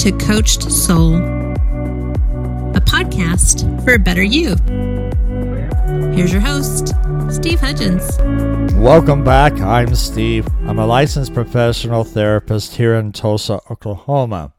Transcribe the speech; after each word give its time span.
to 0.00 0.12
Coached 0.12 0.62
Soul, 0.72 1.16
a 1.16 2.80
podcast 2.80 3.84
for 3.84 3.92
a 3.92 3.98
better 3.98 4.22
you. 4.22 4.56
Here's 6.14 6.32
your 6.32 6.40
host, 6.40 6.94
Steve 7.28 7.60
Hudgens. 7.60 8.16
Welcome 8.76 9.22
back. 9.24 9.52
I'm 9.60 9.94
Steve. 9.94 10.48
I'm 10.66 10.78
a 10.78 10.86
licensed 10.86 11.34
professional 11.34 12.04
therapist 12.04 12.76
here 12.76 12.94
in 12.94 13.12
Tulsa, 13.12 13.60
Oklahoma. 13.70 14.54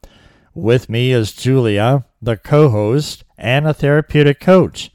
With 0.53 0.91
me 0.91 1.11
is 1.11 1.33
Julia, 1.33 2.05
the 2.21 2.37
co 2.37 2.69
host 2.69 3.23
and 3.35 3.65
a 3.65 3.73
therapeutic 3.73 4.39
coach. 4.39 4.91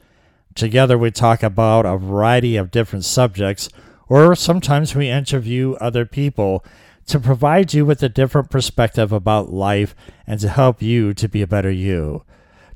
Together, 0.54 0.96
we 0.96 1.10
talk 1.10 1.42
about 1.42 1.86
a 1.86 1.96
variety 1.96 2.54
of 2.54 2.70
different 2.70 3.04
subjects, 3.04 3.68
or 4.08 4.36
sometimes 4.36 4.94
we 4.94 5.10
interview 5.10 5.72
other 5.80 6.06
people 6.06 6.64
to 7.06 7.20
provide 7.20 7.72
you 7.72 7.86
with 7.86 8.02
a 8.02 8.08
different 8.08 8.50
perspective 8.50 9.12
about 9.12 9.52
life 9.52 9.94
and 10.26 10.40
to 10.40 10.48
help 10.48 10.82
you 10.82 11.14
to 11.14 11.28
be 11.28 11.42
a 11.42 11.46
better 11.46 11.70
you. 11.70 12.24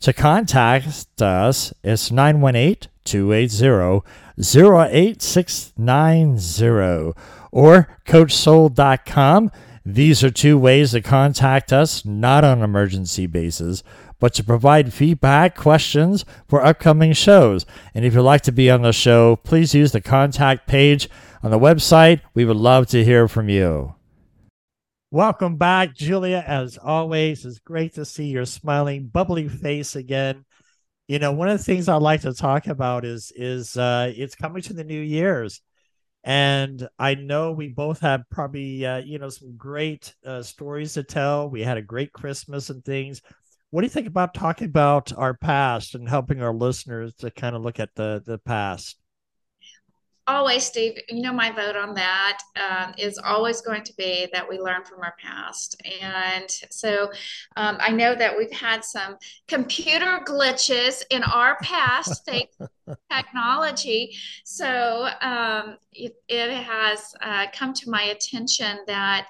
To 0.00 0.12
contact 0.12 1.20
us, 1.20 1.74
it's 1.82 2.10
918 2.10 2.90
280 3.04 4.06
08690 4.38 7.12
or 7.50 7.98
coachsoul.com. 8.06 9.50
These 9.84 10.22
are 10.22 10.30
two 10.30 10.58
ways 10.58 10.92
to 10.92 11.00
contact 11.00 11.72
us, 11.72 12.04
not 12.04 12.44
on 12.44 12.58
an 12.58 12.64
emergency 12.64 13.26
basis, 13.26 13.82
but 14.18 14.34
to 14.34 14.44
provide 14.44 14.92
feedback, 14.92 15.56
questions 15.56 16.24
for 16.46 16.64
upcoming 16.64 17.12
shows. 17.12 17.66
And 17.94 18.04
if 18.04 18.14
you'd 18.14 18.22
like 18.22 18.42
to 18.42 18.52
be 18.52 18.70
on 18.70 18.82
the 18.82 18.92
show, 18.92 19.36
please 19.36 19.74
use 19.74 19.92
the 19.92 20.00
contact 20.00 20.68
page 20.68 21.08
on 21.42 21.50
the 21.50 21.58
website. 21.58 22.20
We 22.34 22.44
would 22.44 22.58
love 22.58 22.86
to 22.88 23.04
hear 23.04 23.26
from 23.26 23.48
you. 23.48 23.94
Welcome 25.12 25.56
back, 25.56 25.94
Julia. 25.96 26.44
As 26.46 26.78
always, 26.78 27.44
it's 27.44 27.58
great 27.58 27.94
to 27.94 28.04
see 28.04 28.26
your 28.26 28.44
smiling, 28.44 29.08
bubbly 29.08 29.48
face 29.48 29.96
again. 29.96 30.44
You 31.08 31.18
know, 31.18 31.32
one 31.32 31.48
of 31.48 31.58
the 31.58 31.64
things 31.64 31.88
I'd 31.88 31.96
like 32.02 32.22
to 32.22 32.34
talk 32.34 32.68
about 32.68 33.04
is 33.04 33.32
is 33.34 33.76
uh, 33.76 34.12
it's 34.16 34.36
coming 34.36 34.62
to 34.62 34.72
the 34.72 34.84
New 34.84 35.00
Year's, 35.00 35.62
and 36.24 36.88
I 36.98 37.16
know 37.16 37.52
we 37.52 37.68
both 37.68 38.00
have 38.02 38.22
probably 38.30 38.86
uh, 38.86 38.98
you 38.98 39.18
know 39.18 39.30
some 39.30 39.56
great 39.56 40.14
uh, 40.24 40.42
stories 40.42 40.94
to 40.94 41.02
tell. 41.04 41.50
We 41.50 41.62
had 41.62 41.78
a 41.78 41.82
great 41.82 42.12
Christmas 42.12 42.70
and 42.70 42.84
things. 42.84 43.22
What 43.70 43.82
do 43.82 43.86
you 43.86 43.90
think 43.90 44.06
about 44.08 44.34
talking 44.34 44.68
about 44.68 45.12
our 45.16 45.34
past 45.34 45.96
and 45.96 46.08
helping 46.08 46.42
our 46.42 46.54
listeners 46.54 47.14
to 47.16 47.32
kind 47.32 47.56
of 47.56 47.62
look 47.62 47.80
at 47.80 47.96
the 47.96 48.22
the 48.24 48.38
past? 48.38 48.99
Always, 50.26 50.64
Steve, 50.64 50.98
you 51.08 51.22
know, 51.22 51.32
my 51.32 51.50
vote 51.50 51.76
on 51.76 51.94
that 51.94 52.40
um, 52.56 52.94
is 52.98 53.18
always 53.18 53.60
going 53.60 53.82
to 53.82 53.94
be 53.96 54.28
that 54.32 54.48
we 54.48 54.58
learn 54.58 54.84
from 54.84 55.00
our 55.00 55.14
past. 55.22 55.80
And 56.00 56.50
so 56.70 57.10
um, 57.56 57.78
I 57.80 57.90
know 57.90 58.14
that 58.14 58.36
we've 58.36 58.52
had 58.52 58.84
some 58.84 59.16
computer 59.48 60.20
glitches 60.24 61.02
in 61.10 61.22
our 61.24 61.56
past 61.62 62.28
technology. 63.10 64.16
So 64.44 65.08
um, 65.20 65.76
it, 65.92 66.14
it, 66.28 66.50
has 66.50 67.14
uh, 67.22 67.46
come 67.52 67.72
to 67.74 67.90
my 67.90 68.02
attention 68.04 68.78
that 68.86 69.28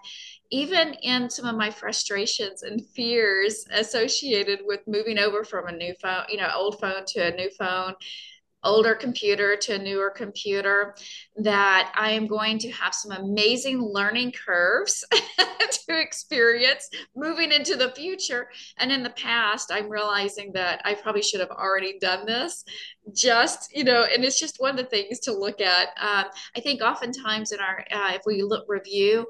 even 0.51 0.95
in 1.03 1.31
some 1.31 1.47
of 1.47 1.57
my 1.57 1.71
frustrations 1.71 2.63
and 2.63 2.85
fears 2.89 3.65
associated 3.73 4.61
with 4.65 4.81
moving 4.87 5.19
over 5.19 5.45
from 5.45 5.69
a 5.69 5.73
new 5.73 5.95
phone, 6.03 6.25
you 6.29 6.39
know, 6.39 6.51
old 6.55 6.81
phone 6.81 7.05
to 7.07 7.33
a 7.33 7.37
new 7.37 7.51
phone, 7.51 7.95
older 8.63 8.95
computer 8.95 9.57
to 9.57 9.75
a 9.75 9.79
newer 9.79 10.11
computer 10.11 10.95
that 11.37 11.93
I 11.97 12.11
am 12.11 12.27
going 12.27 12.59
to 12.59 12.71
have 12.71 12.95
some 12.95 13.13
amazing 13.13 13.81
learning 13.81 14.33
curves 14.33 15.05
to 15.13 16.01
experience 16.01 16.89
moving 17.17 17.53
into 17.53 17.77
the 17.77 17.91
future. 17.93 18.49
And 18.79 18.93
in 18.93 19.03
the 19.03 19.11
past, 19.11 19.71
I'm 19.73 19.89
realizing 19.89 20.53
that 20.53 20.83
I 20.85 20.95
probably 20.95 21.23
should 21.23 21.41
have 21.41 21.51
already 21.51 21.99
done 21.99 22.27
this. 22.27 22.65
Just, 23.15 23.75
you 23.75 23.85
know, 23.85 24.05
and 24.05 24.25
it's 24.25 24.39
just 24.39 24.61
one 24.61 24.71
of 24.71 24.77
the 24.77 24.85
things 24.85 25.21
to 25.21 25.33
look 25.33 25.61
at. 25.61 25.89
Um, 26.01 26.27
I 26.57 26.61
think 26.61 26.83
oftentimes 26.83 27.53
in 27.53 27.61
our, 27.61 27.85
uh, 27.91 28.13
if 28.15 28.23
we 28.27 28.43
look 28.43 28.67
review, 28.69 29.27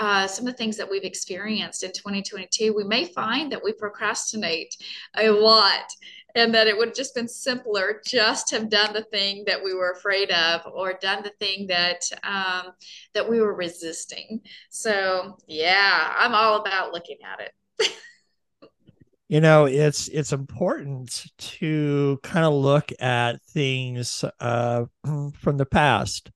uh, 0.00 0.26
some 0.26 0.46
of 0.46 0.54
the 0.54 0.56
things 0.56 0.78
that 0.78 0.90
we've 0.90 1.04
experienced 1.04 1.84
in 1.84 1.92
2022, 1.92 2.74
we 2.74 2.84
may 2.84 3.04
find 3.04 3.52
that 3.52 3.62
we 3.62 3.72
procrastinate 3.74 4.74
a 5.18 5.28
lot 5.28 5.84
and 6.34 6.54
that 6.54 6.66
it 6.66 6.76
would 6.76 6.88
have 6.88 6.96
just 6.96 7.14
been 7.14 7.28
simpler 7.28 8.00
just 8.06 8.50
have 8.50 8.68
done 8.70 8.92
the 8.92 9.04
thing 9.04 9.44
that 9.46 9.62
we 9.62 9.74
were 9.74 9.92
afraid 9.92 10.30
of 10.30 10.62
or 10.72 10.94
done 11.00 11.22
the 11.22 11.32
thing 11.38 11.66
that 11.66 12.00
um, 12.22 12.72
that 13.14 13.28
we 13.28 13.40
were 13.40 13.54
resisting. 13.54 14.40
So 14.70 15.36
yeah 15.46 16.12
i'm 16.16 16.34
all 16.34 16.60
about 16.60 16.92
looking 16.92 17.18
at 17.24 17.40
it. 17.40 17.52
You 19.30 19.40
know 19.40 19.66
it's 19.66 20.08
it's 20.08 20.32
important 20.32 21.26
to 21.38 22.18
kind 22.24 22.44
of 22.44 22.52
look 22.52 22.90
at 22.98 23.40
things 23.44 24.24
uh, 24.40 24.86
from 25.34 25.56
the 25.56 25.66
past. 25.66 26.32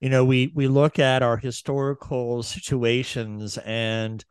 You 0.00 0.10
know 0.10 0.26
we 0.26 0.52
we 0.54 0.68
look 0.68 0.98
at 0.98 1.22
our 1.22 1.38
historical 1.38 2.42
situations 2.42 3.56
and 3.56 4.22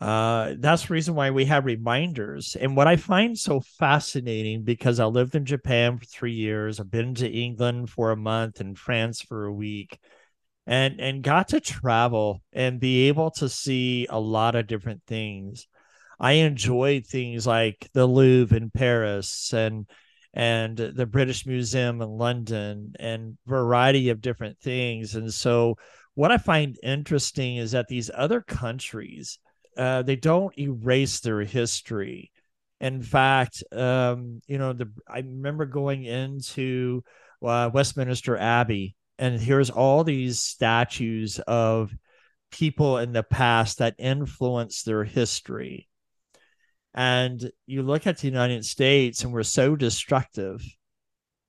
uh, 0.00 0.54
that's 0.58 0.86
the 0.86 0.94
reason 0.94 1.14
why 1.14 1.30
we 1.30 1.44
have 1.44 1.66
reminders. 1.66 2.56
And 2.58 2.74
what 2.74 2.88
I 2.88 2.96
find 2.96 3.38
so 3.38 3.60
fascinating, 3.60 4.62
because 4.62 4.98
I 4.98 5.04
lived 5.04 5.34
in 5.34 5.44
Japan 5.44 5.98
for 5.98 6.06
three 6.06 6.32
years, 6.32 6.80
I've 6.80 6.90
been 6.90 7.14
to 7.16 7.28
England 7.28 7.90
for 7.90 8.10
a 8.10 8.16
month 8.16 8.60
and 8.60 8.78
France 8.78 9.20
for 9.20 9.44
a 9.44 9.52
week, 9.52 9.98
and 10.66 11.00
and 11.00 11.22
got 11.22 11.48
to 11.48 11.60
travel 11.60 12.42
and 12.52 12.80
be 12.80 13.08
able 13.08 13.30
to 13.32 13.48
see 13.48 14.06
a 14.08 14.18
lot 14.18 14.54
of 14.54 14.66
different 14.66 15.02
things. 15.06 15.66
I 16.18 16.32
enjoyed 16.32 17.06
things 17.06 17.46
like 17.46 17.90
the 17.92 18.06
Louvre 18.06 18.56
in 18.56 18.70
Paris 18.70 19.52
and 19.52 19.86
and 20.32 20.76
the 20.76 21.06
British 21.06 21.44
Museum 21.44 22.00
in 22.00 22.08
London 22.08 22.94
and 22.98 23.36
variety 23.46 24.10
of 24.10 24.20
different 24.20 24.58
things. 24.60 25.14
And 25.14 25.32
so 25.32 25.76
what 26.14 26.30
I 26.30 26.38
find 26.38 26.78
interesting 26.82 27.56
is 27.56 27.72
that 27.72 27.88
these 27.88 28.10
other 28.14 28.40
countries 28.40 29.38
uh, 29.76 30.02
they 30.02 30.16
don't 30.16 30.56
erase 30.58 31.20
their 31.20 31.40
history. 31.40 32.30
In 32.80 33.02
fact, 33.02 33.62
um, 33.72 34.40
you 34.46 34.58
know, 34.58 34.72
the 34.72 34.90
I 35.08 35.18
remember 35.18 35.66
going 35.66 36.04
into 36.04 37.02
uh, 37.44 37.70
Westminster 37.72 38.36
Abbey, 38.36 38.96
and 39.18 39.40
here's 39.40 39.70
all 39.70 40.02
these 40.02 40.40
statues 40.40 41.38
of 41.46 41.92
people 42.50 42.98
in 42.98 43.12
the 43.12 43.22
past 43.22 43.78
that 43.78 43.94
influenced 43.98 44.86
their 44.86 45.04
history. 45.04 45.88
And 46.94 47.50
you 47.66 47.82
look 47.82 48.06
at 48.06 48.18
the 48.18 48.26
United 48.26 48.64
States, 48.64 49.22
and 49.22 49.32
we're 49.32 49.42
so 49.44 49.76
destructive 49.76 50.62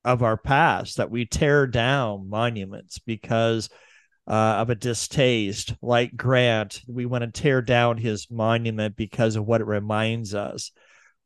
of 0.03 0.24
our 0.24 0.38
past 0.38 0.98
that 0.98 1.12
we 1.12 1.26
tear 1.26 1.68
down 1.68 2.30
monuments 2.30 3.00
because 3.00 3.70
uh, 4.28 4.34
of 4.59 4.70
a 4.70 4.76
distaste, 4.76 5.76
like 5.82 6.16
Grant. 6.16 6.82
We 6.88 7.06
want 7.06 7.24
to 7.24 7.42
tear 7.42 7.62
down 7.62 7.98
his 7.98 8.30
monument 8.30 8.96
because 8.96 9.36
of 9.36 9.46
what 9.46 9.62
it 9.62 9.68
reminds 9.68 10.36
us. 10.36 10.72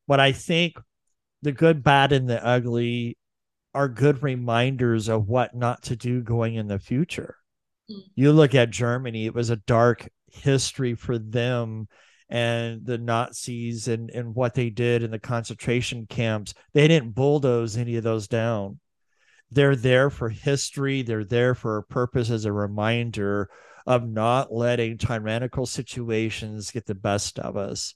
But 0.07 0.19
I 0.19 0.31
think 0.31 0.77
the 1.41 1.51
good, 1.51 1.83
bad, 1.83 2.11
and 2.11 2.29
the 2.29 2.43
ugly 2.43 3.17
are 3.73 3.89
good 3.89 4.23
reminders 4.23 5.09
of 5.09 5.27
what 5.27 5.55
not 5.55 5.83
to 5.83 5.95
do 5.95 6.21
going 6.21 6.55
in 6.55 6.67
the 6.67 6.79
future. 6.79 7.35
Mm. 7.91 8.01
You 8.15 8.31
look 8.31 8.55
at 8.55 8.69
Germany, 8.69 9.25
it 9.25 9.35
was 9.35 9.49
a 9.49 9.57
dark 9.57 10.07
history 10.31 10.95
for 10.95 11.17
them 11.17 11.87
and 12.29 12.85
the 12.85 12.97
Nazis 12.97 13.87
and, 13.87 14.09
and 14.09 14.33
what 14.33 14.53
they 14.53 14.69
did 14.69 15.03
in 15.03 15.11
the 15.11 15.19
concentration 15.19 16.07
camps. 16.07 16.53
They 16.73 16.87
didn't 16.87 17.13
bulldoze 17.13 17.77
any 17.77 17.97
of 17.97 18.03
those 18.03 18.27
down 18.27 18.79
they're 19.55 19.75
there 19.75 20.09
for 20.09 20.29
history. 20.29 21.01
They're 21.01 21.23
there 21.23 21.55
for 21.55 21.77
a 21.77 21.83
purpose 21.83 22.29
as 22.29 22.45
a 22.45 22.51
reminder 22.51 23.49
of 23.87 24.07
not 24.07 24.53
letting 24.53 24.97
tyrannical 24.97 25.65
situations 25.65 26.71
get 26.71 26.85
the 26.85 26.95
best 26.95 27.39
of 27.39 27.55
us. 27.55 27.95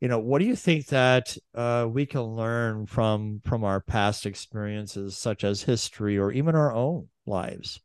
You 0.00 0.08
know 0.08 0.18
what 0.18 0.38
do 0.38 0.46
you 0.46 0.56
think 0.56 0.86
that 0.86 1.36
uh, 1.54 1.86
we 1.90 2.06
can 2.06 2.22
learn 2.22 2.86
from 2.86 3.40
from 3.44 3.64
our 3.64 3.80
past 3.80 4.24
experiences 4.26 5.16
such 5.16 5.44
as 5.44 5.62
history 5.62 6.18
or 6.18 6.32
even 6.32 6.54
our 6.54 6.72
own 6.72 7.08
lives 7.26 7.80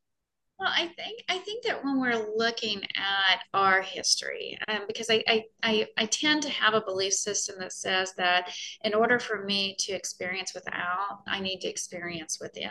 well, 0.57 0.71
I 0.73 0.87
think 0.87 1.21
I 1.27 1.37
think 1.39 1.65
that 1.65 1.83
when 1.83 1.99
we're 1.99 2.33
looking 2.37 2.81
at 2.95 3.41
our 3.53 3.81
history, 3.81 4.57
um, 4.69 4.81
because 4.87 5.09
I, 5.09 5.21
I, 5.27 5.43
I 5.63 5.87
I 5.97 6.05
tend 6.05 6.43
to 6.43 6.49
have 6.49 6.73
a 6.73 6.81
belief 6.81 7.13
system 7.13 7.57
that 7.59 7.73
says 7.73 8.13
that 8.17 8.55
in 8.85 8.93
order 8.93 9.19
for 9.19 9.43
me 9.43 9.75
to 9.79 9.91
experience 9.91 10.53
without, 10.53 11.23
I 11.27 11.41
need 11.41 11.59
to 11.61 11.67
experience 11.67 12.39
within, 12.39 12.69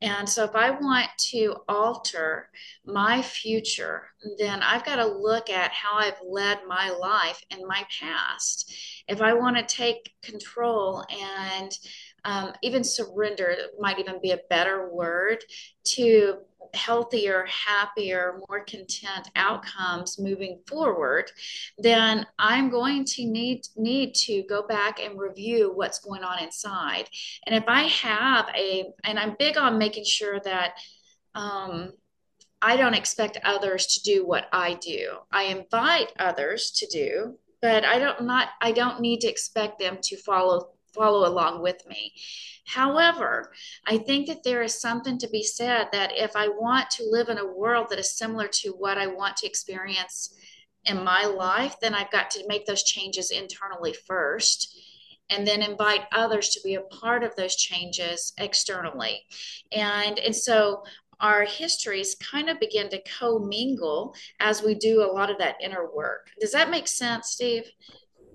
and 0.00 0.26
so 0.26 0.44
if 0.44 0.54
I 0.54 0.70
want 0.70 1.10
to 1.30 1.56
alter 1.68 2.48
my 2.86 3.20
future, 3.20 4.08
then 4.38 4.62
I've 4.62 4.86
got 4.86 4.96
to 4.96 5.06
look 5.06 5.50
at 5.50 5.72
how 5.72 5.98
I've 5.98 6.20
led 6.26 6.60
my 6.66 6.88
life 6.88 7.42
in 7.50 7.66
my 7.66 7.84
past. 8.00 8.72
If 9.08 9.20
I 9.20 9.34
want 9.34 9.56
to 9.58 9.76
take 9.76 10.14
control 10.22 11.04
and 11.10 11.70
um, 12.24 12.52
even 12.62 12.84
surrender 12.84 13.54
might 13.78 13.98
even 13.98 14.20
be 14.22 14.30
a 14.30 14.40
better 14.48 14.88
word 14.90 15.44
to 15.84 16.38
healthier, 16.74 17.46
happier, 17.46 18.40
more 18.48 18.64
content 18.64 19.30
outcomes 19.36 20.18
moving 20.18 20.60
forward, 20.66 21.30
then 21.78 22.26
I'm 22.38 22.68
going 22.70 23.04
to 23.04 23.24
need 23.24 23.66
need 23.76 24.14
to 24.16 24.42
go 24.48 24.66
back 24.66 25.00
and 25.00 25.18
review 25.18 25.72
what's 25.74 26.00
going 26.00 26.24
on 26.24 26.42
inside. 26.42 27.08
And 27.46 27.54
if 27.54 27.64
I 27.68 27.82
have 27.82 28.48
a, 28.56 28.86
and 29.04 29.18
I'm 29.18 29.36
big 29.38 29.56
on 29.56 29.78
making 29.78 30.04
sure 30.04 30.40
that 30.44 30.74
um, 31.34 31.92
I 32.60 32.76
don't 32.76 32.94
expect 32.94 33.38
others 33.44 33.86
to 33.86 34.02
do 34.02 34.26
what 34.26 34.46
I 34.52 34.74
do. 34.74 35.18
I 35.30 35.44
invite 35.44 36.12
others 36.18 36.70
to 36.78 36.86
do, 36.86 37.38
but 37.60 37.84
I 37.84 37.98
don't 37.98 38.22
not 38.22 38.48
I 38.60 38.72
don't 38.72 39.00
need 39.00 39.20
to 39.20 39.28
expect 39.28 39.78
them 39.78 39.98
to 40.02 40.16
follow 40.16 40.70
follow 40.94 41.28
along 41.28 41.62
with 41.62 41.86
me. 41.86 42.12
However, 42.66 43.52
I 43.86 43.98
think 43.98 44.26
that 44.28 44.42
there 44.42 44.62
is 44.62 44.80
something 44.80 45.18
to 45.18 45.28
be 45.28 45.42
said 45.42 45.88
that 45.92 46.12
if 46.14 46.34
I 46.34 46.48
want 46.48 46.90
to 46.90 47.10
live 47.10 47.28
in 47.28 47.38
a 47.38 47.46
world 47.46 47.88
that 47.90 47.98
is 47.98 48.16
similar 48.16 48.48
to 48.48 48.70
what 48.70 48.98
I 48.98 49.06
want 49.06 49.36
to 49.38 49.46
experience 49.46 50.34
in 50.84 51.02
my 51.04 51.24
life, 51.24 51.76
then 51.80 51.94
I've 51.94 52.10
got 52.10 52.30
to 52.30 52.46
make 52.48 52.66
those 52.66 52.82
changes 52.82 53.30
internally 53.30 53.94
first 54.06 54.78
and 55.30 55.46
then 55.46 55.62
invite 55.62 56.02
others 56.12 56.50
to 56.50 56.60
be 56.62 56.74
a 56.74 56.82
part 56.82 57.24
of 57.24 57.34
those 57.36 57.56
changes 57.56 58.32
externally. 58.38 59.22
And 59.72 60.18
and 60.18 60.36
so 60.36 60.84
our 61.20 61.44
histories 61.44 62.16
kind 62.16 62.50
of 62.50 62.60
begin 62.60 62.90
to 62.90 63.02
commingle 63.18 64.14
as 64.40 64.62
we 64.62 64.74
do 64.74 65.02
a 65.02 65.12
lot 65.12 65.30
of 65.30 65.38
that 65.38 65.56
inner 65.62 65.88
work. 65.94 66.28
Does 66.40 66.52
that 66.52 66.70
make 66.70 66.88
sense, 66.88 67.28
Steve? 67.30 67.64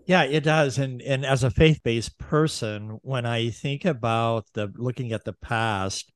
Yeah, 0.09 0.23
it 0.23 0.41
does. 0.43 0.79
And 0.79 1.03
and 1.03 1.23
as 1.23 1.43
a 1.43 1.51
faith-based 1.51 2.17
person, 2.17 2.97
when 3.03 3.27
I 3.27 3.51
think 3.51 3.85
about 3.85 4.47
the 4.53 4.73
looking 4.75 5.11
at 5.11 5.23
the 5.23 5.33
past, 5.33 6.11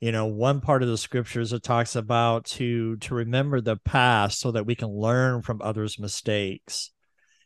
you 0.00 0.12
know, 0.12 0.24
one 0.24 0.62
part 0.62 0.82
of 0.82 0.88
the 0.88 0.96
scriptures 0.96 1.52
it 1.52 1.62
talks 1.62 1.94
about 1.94 2.46
to 2.56 2.96
to 2.96 3.14
remember 3.14 3.60
the 3.60 3.76
past 3.76 4.40
so 4.40 4.50
that 4.52 4.64
we 4.64 4.74
can 4.74 4.88
learn 4.88 5.42
from 5.42 5.60
others' 5.60 5.98
mistakes. 5.98 6.90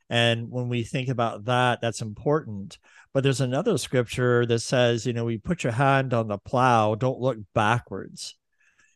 And 0.08 0.52
when 0.52 0.68
we 0.68 0.84
think 0.84 1.08
about 1.08 1.46
that, 1.46 1.80
that's 1.82 2.00
important. 2.00 2.78
But 3.12 3.24
there's 3.24 3.40
another 3.40 3.76
scripture 3.76 4.46
that 4.46 4.60
says, 4.60 5.04
you 5.04 5.12
know, 5.12 5.24
we 5.24 5.38
put 5.38 5.64
your 5.64 5.72
hand 5.72 6.14
on 6.14 6.28
the 6.28 6.38
plow, 6.38 6.94
don't 6.94 7.18
look 7.20 7.38
backwards 7.54 8.36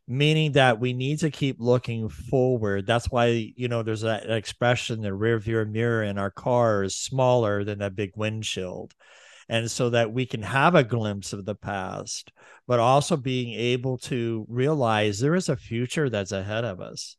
meaning 0.09 0.53
that 0.53 0.81
we 0.81 0.93
need 0.93 1.21
to 1.21 1.31
keep 1.31 1.57
looking 1.59 2.09
forward. 2.09 2.87
That's 2.87 3.11
why, 3.11 3.53
you 3.57 3.69
know, 3.69 3.83
there's 3.83 4.01
that 4.01 4.29
expression 4.29 5.01
the 5.01 5.15
rear 5.15 5.39
view 5.39 5.65
mirror 5.65 6.03
in 6.03 6.19
our 6.19 6.31
car 6.31 6.83
is 6.83 6.97
smaller 6.97 7.65
than 7.65 7.81
a 7.81 7.91
big 7.91 8.13
windshield. 8.17 8.95
And 9.49 9.71
so 9.71 9.91
that 9.91 10.13
we 10.13 10.25
can 10.25 10.43
have 10.43 10.75
a 10.75 10.85
glimpse 10.85 11.33
of 11.33 11.45
the 11.45 11.55
past, 11.55 12.33
but 12.67 12.81
also 12.81 13.17
being 13.17 13.53
able 13.53 13.99
to 13.99 14.47
realize 14.49 15.21
there 15.21 15.35
is 15.35 15.49
a 15.49 15.57
future 15.57 16.09
that's 16.09 16.33
ahead 16.33 16.65
of 16.65 16.81
us. 16.81 17.17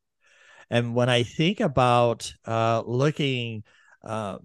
And 0.70 0.96
when 0.96 1.10
I 1.10 1.24
think 1.24 1.60
about 1.60 2.34
uh, 2.46 2.82
looking 2.86 3.64
uh, 4.04 4.38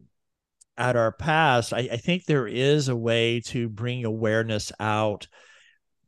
at 0.76 0.96
our 0.96 1.12
past, 1.12 1.72
I, 1.72 1.88
I 1.92 1.96
think 1.96 2.24
there 2.24 2.46
is 2.46 2.88
a 2.88 2.96
way 2.96 3.40
to 3.46 3.68
bring 3.68 4.04
awareness 4.04 4.70
out 4.78 5.28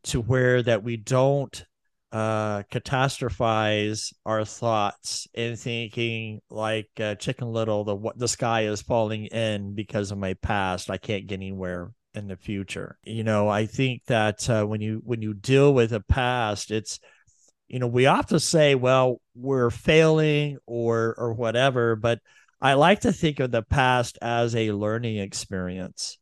to 0.04 0.20
where 0.20 0.62
that 0.62 0.82
we 0.82 0.96
don't 0.96 1.64
uh 2.12 2.62
catastrophize 2.72 4.12
our 4.26 4.44
thoughts 4.44 5.28
in 5.32 5.54
thinking 5.56 6.40
like 6.50 6.88
uh, 6.98 7.14
chicken 7.14 7.52
little 7.52 7.84
the 7.84 7.94
what 7.94 8.18
the 8.18 8.26
sky 8.26 8.62
is 8.62 8.82
falling 8.82 9.26
in 9.26 9.74
because 9.74 10.10
of 10.10 10.18
my 10.18 10.34
past. 10.34 10.90
I 10.90 10.96
can't 10.96 11.26
get 11.26 11.36
anywhere 11.36 11.92
in 12.14 12.26
the 12.26 12.36
future. 12.36 12.98
You 13.04 13.22
know 13.24 13.48
i 13.48 13.66
think 13.66 14.04
that 14.06 14.48
uh, 14.50 14.64
when 14.64 14.80
you 14.80 15.00
when 15.04 15.22
you 15.22 15.34
deal 15.34 15.72
with 15.72 15.90
the 15.90 16.00
past 16.00 16.70
it's 16.70 16.98
you 17.70 17.78
know 17.78 17.86
we 17.86 18.06
often 18.06 18.40
say 18.40 18.74
well 18.74 19.20
we're 19.34 19.70
failing 19.70 20.58
or 20.66 21.14
or 21.16 21.32
whatever 21.32 21.96
but 21.96 22.18
i 22.60 22.74
like 22.74 23.00
to 23.00 23.12
think 23.12 23.38
of 23.40 23.50
the 23.52 23.62
past 23.62 24.18
as 24.20 24.54
a 24.56 24.72
learning 24.72 25.16
experience 25.18 26.18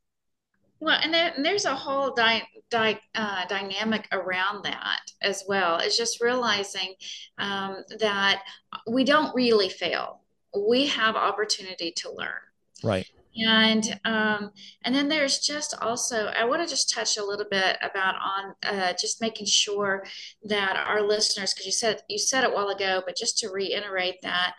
well, 0.80 0.98
and, 1.02 1.12
there, 1.12 1.32
and 1.34 1.44
there's 1.44 1.64
a 1.64 1.74
whole 1.74 2.14
di, 2.14 2.42
di, 2.70 2.98
uh, 3.14 3.46
dynamic 3.46 4.08
around 4.12 4.64
that 4.64 5.00
as 5.22 5.44
well. 5.48 5.78
It's 5.78 5.96
just 5.96 6.20
realizing 6.20 6.94
um, 7.38 7.84
that 7.98 8.42
we 8.86 9.04
don't 9.04 9.34
really 9.34 9.68
fail. 9.68 10.20
We 10.56 10.86
have 10.86 11.16
opportunity 11.16 11.92
to 11.96 12.12
learn. 12.12 12.40
Right 12.82 13.06
and 13.36 14.00
um, 14.04 14.50
and 14.84 14.94
then 14.94 15.08
there's 15.08 15.38
just 15.38 15.74
also 15.80 16.26
I 16.26 16.44
want 16.44 16.62
to 16.62 16.68
just 16.68 16.92
touch 16.92 17.16
a 17.16 17.24
little 17.24 17.46
bit 17.50 17.76
about 17.82 18.14
on 18.16 18.54
uh, 18.62 18.92
just 19.00 19.20
making 19.20 19.46
sure 19.46 20.04
that 20.44 20.76
our 20.76 21.02
listeners 21.02 21.52
because 21.52 21.66
you 21.66 21.72
said 21.72 22.02
you 22.08 22.18
said 22.18 22.44
it 22.44 22.52
while 22.52 22.68
ago 22.68 23.02
but 23.04 23.16
just 23.16 23.38
to 23.38 23.48
reiterate 23.48 24.20
that 24.22 24.54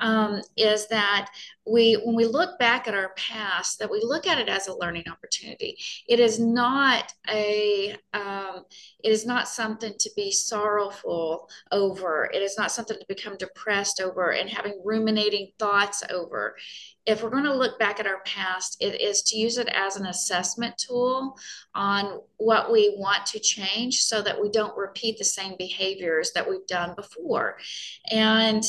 um, 0.00 0.40
is 0.56 0.88
that 0.88 1.30
we 1.66 1.94
when 2.04 2.14
we 2.14 2.24
look 2.24 2.58
back 2.58 2.86
at 2.88 2.94
our 2.94 3.12
past 3.16 3.78
that 3.78 3.90
we 3.90 4.00
look 4.02 4.26
at 4.26 4.38
it 4.38 4.48
as 4.48 4.68
a 4.68 4.76
learning 4.76 5.04
opportunity. 5.10 5.78
It 6.08 6.20
is 6.20 6.38
not 6.38 7.12
a 7.28 7.96
um, 8.12 8.64
it 9.02 9.10
is 9.10 9.24
not 9.24 9.48
something 9.48 9.94
to 9.98 10.10
be 10.16 10.30
sorrowful 10.30 11.48
over. 11.72 12.28
It 12.32 12.42
is 12.42 12.58
not 12.58 12.72
something 12.72 12.98
to 12.98 13.06
become 13.08 13.36
depressed 13.36 14.00
over 14.00 14.32
and 14.32 14.50
having 14.50 14.80
ruminating 14.84 15.52
thoughts 15.58 16.02
over 16.10 16.56
if 17.06 17.22
we're 17.22 17.30
going 17.30 17.44
to 17.44 17.54
look 17.54 17.78
back 17.78 18.00
at 18.00 18.06
our 18.06 18.20
past, 18.24 18.76
it 18.80 19.00
is 19.00 19.22
to 19.22 19.36
use 19.36 19.58
it 19.58 19.68
as 19.68 19.96
an 19.96 20.06
assessment 20.06 20.76
tool 20.78 21.38
on 21.74 22.20
what 22.38 22.72
we 22.72 22.94
want 22.98 23.26
to 23.26 23.38
change 23.38 24.02
so 24.02 24.22
that 24.22 24.40
we 24.40 24.50
don't 24.50 24.76
repeat 24.76 25.18
the 25.18 25.24
same 25.24 25.54
behaviors 25.58 26.32
that 26.32 26.48
we've 26.48 26.66
done 26.66 26.94
before. 26.94 27.58
And 28.10 28.64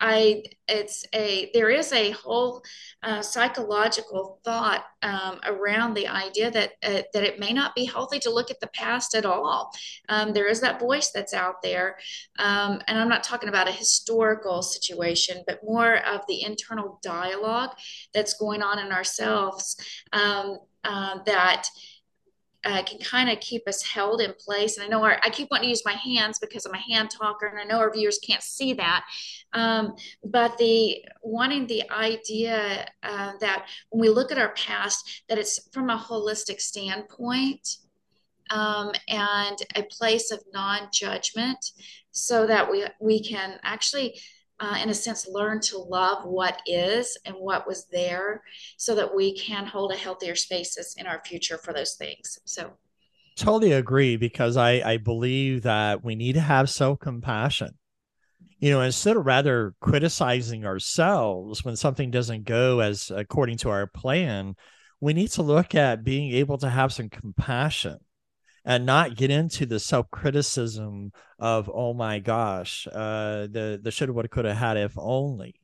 I 0.00 0.42
it's 0.68 1.04
a 1.14 1.50
there 1.54 1.70
is 1.70 1.92
a 1.92 2.12
whole 2.12 2.62
uh, 3.02 3.22
psychological 3.22 4.40
thought 4.44 4.84
um, 5.02 5.40
around 5.44 5.94
the 5.94 6.06
idea 6.06 6.50
that 6.50 6.72
uh, 6.82 7.02
that 7.12 7.24
it 7.24 7.40
may 7.40 7.52
not 7.52 7.74
be 7.74 7.84
healthy 7.84 8.18
to 8.20 8.30
look 8.30 8.50
at 8.50 8.60
the 8.60 8.68
past 8.68 9.14
at 9.14 9.26
all. 9.26 9.72
Um, 10.08 10.32
there 10.32 10.46
is 10.46 10.60
that 10.60 10.80
voice 10.80 11.10
that's 11.10 11.34
out 11.34 11.62
there, 11.62 11.96
um, 12.38 12.80
and 12.86 12.98
I'm 12.98 13.08
not 13.08 13.24
talking 13.24 13.48
about 13.48 13.68
a 13.68 13.72
historical 13.72 14.62
situation, 14.62 15.42
but 15.46 15.64
more 15.64 15.96
of 16.06 16.20
the 16.28 16.44
internal 16.44 17.00
dialogue 17.02 17.70
that's 18.14 18.34
going 18.34 18.62
on 18.62 18.78
in 18.78 18.92
ourselves 18.92 19.76
um, 20.12 20.58
uh, 20.84 21.18
that 21.26 21.68
uh, 22.64 22.82
can 22.82 22.98
kind 22.98 23.30
of 23.30 23.38
keep 23.40 23.68
us 23.68 23.82
held 23.82 24.20
in 24.20 24.34
place. 24.44 24.76
And 24.76 24.84
I 24.84 24.88
know 24.88 25.04
our, 25.04 25.18
I 25.22 25.30
keep 25.30 25.48
wanting 25.50 25.66
to 25.66 25.70
use 25.70 25.82
my 25.84 25.92
hands 25.92 26.38
because 26.38 26.66
I'm 26.66 26.74
a 26.74 26.92
hand 26.92 27.10
talker, 27.10 27.46
and 27.46 27.58
I 27.58 27.64
know 27.64 27.78
our 27.78 27.92
viewers 27.92 28.18
can't 28.18 28.42
see 28.42 28.74
that. 28.74 29.04
Um, 29.52 29.94
but 30.24 30.58
the 30.58 31.04
wanting 31.22 31.66
the 31.66 31.88
idea 31.90 32.86
uh, 33.02 33.32
that 33.40 33.68
when 33.90 34.00
we 34.00 34.08
look 34.08 34.32
at 34.32 34.38
our 34.38 34.52
past, 34.54 35.22
that 35.28 35.38
it's 35.38 35.68
from 35.72 35.90
a 35.90 35.96
holistic 35.96 36.60
standpoint 36.60 37.76
um, 38.50 38.92
and 39.08 39.58
a 39.76 39.82
place 39.84 40.30
of 40.30 40.42
non-judgment, 40.52 41.72
so 42.10 42.46
that 42.46 42.70
we 42.70 42.86
we 43.00 43.22
can 43.22 43.60
actually 43.62 44.20
uh, 44.60 44.78
in 44.82 44.90
a 44.90 44.94
sense, 44.94 45.28
learn 45.28 45.60
to 45.60 45.78
love 45.78 46.24
what 46.24 46.60
is 46.66 47.16
and 47.24 47.36
what 47.36 47.66
was 47.66 47.86
there 47.92 48.42
so 48.76 48.94
that 48.94 49.14
we 49.14 49.36
can 49.36 49.66
hold 49.66 49.92
a 49.92 49.96
healthier 49.96 50.34
spaces 50.34 50.94
in 50.98 51.06
our 51.06 51.22
future 51.24 51.58
for 51.58 51.72
those 51.72 51.94
things. 51.94 52.38
So, 52.44 52.72
totally 53.36 53.72
agree 53.72 54.16
because 54.16 54.56
I, 54.56 54.80
I 54.84 54.96
believe 54.96 55.62
that 55.62 56.04
we 56.04 56.16
need 56.16 56.34
to 56.34 56.40
have 56.40 56.68
self 56.68 56.98
compassion. 56.98 57.78
You 58.58 58.70
know, 58.70 58.80
instead 58.80 59.16
of 59.16 59.24
rather 59.24 59.74
criticizing 59.80 60.64
ourselves 60.64 61.64
when 61.64 61.76
something 61.76 62.10
doesn't 62.10 62.44
go 62.44 62.80
as 62.80 63.12
according 63.14 63.58
to 63.58 63.70
our 63.70 63.86
plan, 63.86 64.56
we 65.00 65.12
need 65.12 65.28
to 65.32 65.42
look 65.42 65.76
at 65.76 66.02
being 66.02 66.32
able 66.32 66.58
to 66.58 66.68
have 66.68 66.92
some 66.92 67.08
compassion 67.08 67.98
and 68.68 68.84
not 68.84 69.16
get 69.16 69.30
into 69.30 69.64
the 69.64 69.80
self 69.80 70.10
criticism 70.10 71.10
of 71.38 71.70
oh 71.72 71.94
my 71.94 72.18
gosh, 72.18 72.86
uh, 72.92 73.48
the 73.50 73.80
the 73.82 73.90
shoulda 73.90 74.12
woulda 74.12 74.28
coulda 74.28 74.54
had 74.54 74.76
if 74.76 74.92
only. 74.96 75.54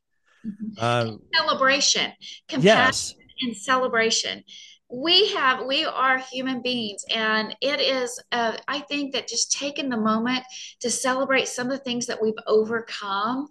Mm-hmm. 0.44 0.82
Um, 0.82 1.20
celebration, 1.34 2.12
compassion, 2.48 2.64
yes. 2.66 3.14
and 3.42 3.56
celebration. 3.56 4.42
We 4.90 5.28
have 5.34 5.66
we 5.66 5.84
are 5.84 6.18
human 6.18 6.62
beings, 6.62 7.04
and 7.14 7.54
it 7.60 7.78
is. 7.78 8.18
Uh, 8.32 8.56
I 8.66 8.80
think 8.80 9.12
that 9.12 9.28
just 9.28 9.52
taking 9.52 9.90
the 9.90 9.98
moment 9.98 10.42
to 10.80 10.90
celebrate 10.90 11.48
some 11.48 11.66
of 11.66 11.72
the 11.72 11.84
things 11.84 12.06
that 12.06 12.22
we've 12.22 12.34
overcome 12.46 13.48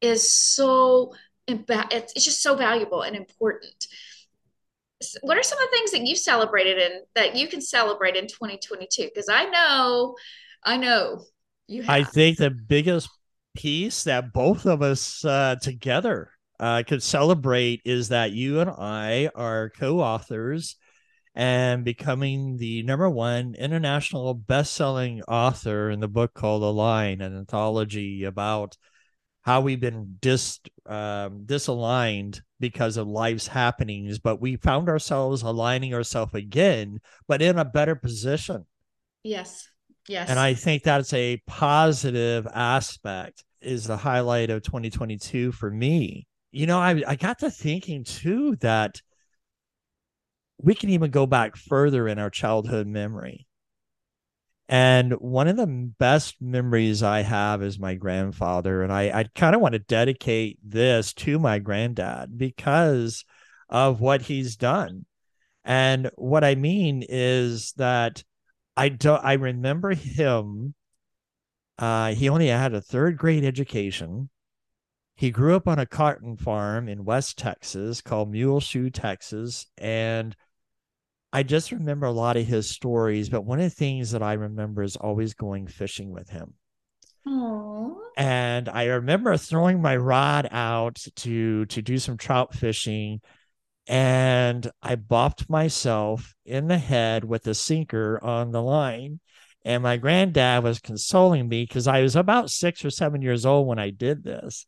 is 0.00 0.28
so. 0.28 1.14
It's 1.46 2.24
just 2.24 2.42
so 2.42 2.56
valuable 2.56 3.02
and 3.02 3.16
important 3.16 3.86
what 5.22 5.36
are 5.38 5.42
some 5.42 5.58
of 5.58 5.70
the 5.70 5.76
things 5.76 5.90
that 5.92 6.06
you 6.06 6.16
celebrated 6.16 6.78
and 6.78 7.04
that 7.14 7.36
you 7.36 7.48
can 7.48 7.60
celebrate 7.60 8.16
in 8.16 8.26
2022? 8.26 9.04
Because 9.04 9.28
I 9.28 9.44
know, 9.44 10.16
I 10.64 10.76
know 10.76 11.24
you 11.66 11.82
have. 11.82 11.90
I 11.90 12.04
think 12.04 12.38
the 12.38 12.50
biggest 12.50 13.08
piece 13.54 14.04
that 14.04 14.32
both 14.32 14.66
of 14.66 14.82
us 14.82 15.24
uh, 15.24 15.56
together 15.60 16.30
uh, 16.60 16.82
could 16.86 17.02
celebrate 17.02 17.82
is 17.84 18.08
that 18.08 18.32
you 18.32 18.60
and 18.60 18.70
I 18.70 19.30
are 19.34 19.70
co 19.70 20.00
authors 20.00 20.76
and 21.34 21.84
becoming 21.84 22.56
the 22.56 22.82
number 22.82 23.08
one 23.08 23.54
international 23.54 24.34
best-selling 24.34 25.22
author 25.22 25.88
in 25.90 26.00
the 26.00 26.08
book 26.08 26.34
called 26.34 26.64
Align, 26.64 27.20
an 27.20 27.36
anthology 27.36 28.24
about 28.24 28.76
how 29.48 29.62
we've 29.62 29.80
been 29.80 30.18
dis 30.20 30.60
um, 30.84 31.44
disaligned 31.46 32.42
because 32.60 32.98
of 32.98 33.08
life's 33.08 33.46
happenings, 33.46 34.18
but 34.18 34.42
we 34.42 34.56
found 34.56 34.90
ourselves 34.90 35.40
aligning 35.40 35.94
ourselves 35.94 36.34
again, 36.34 37.00
but 37.26 37.40
in 37.40 37.58
a 37.58 37.64
better 37.64 37.94
position. 37.94 38.66
Yes. 39.22 39.66
Yes. 40.06 40.28
And 40.28 40.38
I 40.38 40.52
think 40.52 40.82
that's 40.82 41.14
a 41.14 41.40
positive 41.46 42.46
aspect 42.52 43.42
is 43.62 43.86
the 43.86 43.96
highlight 43.96 44.50
of 44.50 44.64
2022 44.64 45.52
for 45.52 45.70
me. 45.70 46.26
You 46.52 46.66
know, 46.66 46.78
I, 46.78 47.02
I 47.06 47.16
got 47.16 47.38
to 47.38 47.50
thinking 47.50 48.04
too 48.04 48.56
that 48.56 49.00
we 50.58 50.74
can 50.74 50.90
even 50.90 51.10
go 51.10 51.24
back 51.24 51.56
further 51.56 52.06
in 52.06 52.18
our 52.18 52.28
childhood 52.28 52.86
memory. 52.86 53.46
And 54.68 55.12
one 55.14 55.48
of 55.48 55.56
the 55.56 55.66
best 55.66 56.42
memories 56.42 57.02
I 57.02 57.20
have 57.22 57.62
is 57.62 57.78
my 57.78 57.94
grandfather. 57.94 58.82
And 58.82 58.92
I, 58.92 59.20
I 59.20 59.24
kind 59.34 59.54
of 59.54 59.62
want 59.62 59.72
to 59.72 59.78
dedicate 59.78 60.58
this 60.62 61.14
to 61.14 61.38
my 61.38 61.58
granddad 61.58 62.36
because 62.36 63.24
of 63.68 64.00
what 64.00 64.22
he's 64.22 64.56
done. 64.56 65.06
And 65.64 66.10
what 66.16 66.44
I 66.44 66.54
mean 66.54 67.04
is 67.08 67.72
that 67.72 68.22
I 68.76 68.90
don't 68.90 69.24
I 69.24 69.34
remember 69.34 69.94
him. 69.94 70.74
Uh, 71.78 72.14
he 72.14 72.28
only 72.28 72.48
had 72.48 72.74
a 72.74 72.80
third 72.80 73.16
grade 73.16 73.44
education. 73.44 74.30
He 75.14 75.30
grew 75.30 75.56
up 75.56 75.66
on 75.66 75.78
a 75.78 75.86
cotton 75.86 76.36
farm 76.36 76.88
in 76.88 77.04
West 77.04 77.38
Texas 77.38 78.00
called 78.00 78.30
Muleshoe, 78.30 78.90
Texas. 78.90 79.66
And 79.76 80.36
I 81.32 81.42
just 81.42 81.72
remember 81.72 82.06
a 82.06 82.12
lot 82.12 82.36
of 82.36 82.46
his 82.46 82.70
stories, 82.70 83.28
but 83.28 83.42
one 83.42 83.58
of 83.58 83.64
the 83.64 83.70
things 83.70 84.12
that 84.12 84.22
I 84.22 84.34
remember 84.34 84.82
is 84.82 84.96
always 84.96 85.34
going 85.34 85.66
fishing 85.66 86.10
with 86.10 86.30
him. 86.30 86.54
Aww. 87.26 87.96
And 88.16 88.68
I 88.68 88.84
remember 88.84 89.36
throwing 89.36 89.82
my 89.82 89.96
rod 89.96 90.48
out 90.50 90.96
to 91.16 91.66
to 91.66 91.82
do 91.82 91.98
some 91.98 92.16
trout 92.16 92.54
fishing 92.54 93.20
and 93.88 94.70
I 94.82 94.96
bopped 94.96 95.48
myself 95.48 96.34
in 96.44 96.68
the 96.68 96.76
head 96.76 97.24
with 97.24 97.46
a 97.46 97.54
sinker 97.54 98.22
on 98.22 98.52
the 98.52 98.62
line. 98.62 99.18
And 99.64 99.82
my 99.82 99.96
granddad 99.96 100.62
was 100.62 100.78
consoling 100.78 101.48
me 101.48 101.64
because 101.64 101.86
I 101.86 102.02
was 102.02 102.14
about 102.14 102.50
six 102.50 102.84
or 102.84 102.90
seven 102.90 103.22
years 103.22 103.46
old 103.46 103.66
when 103.66 103.78
I 103.78 103.90
did 103.90 104.22
this. 104.22 104.66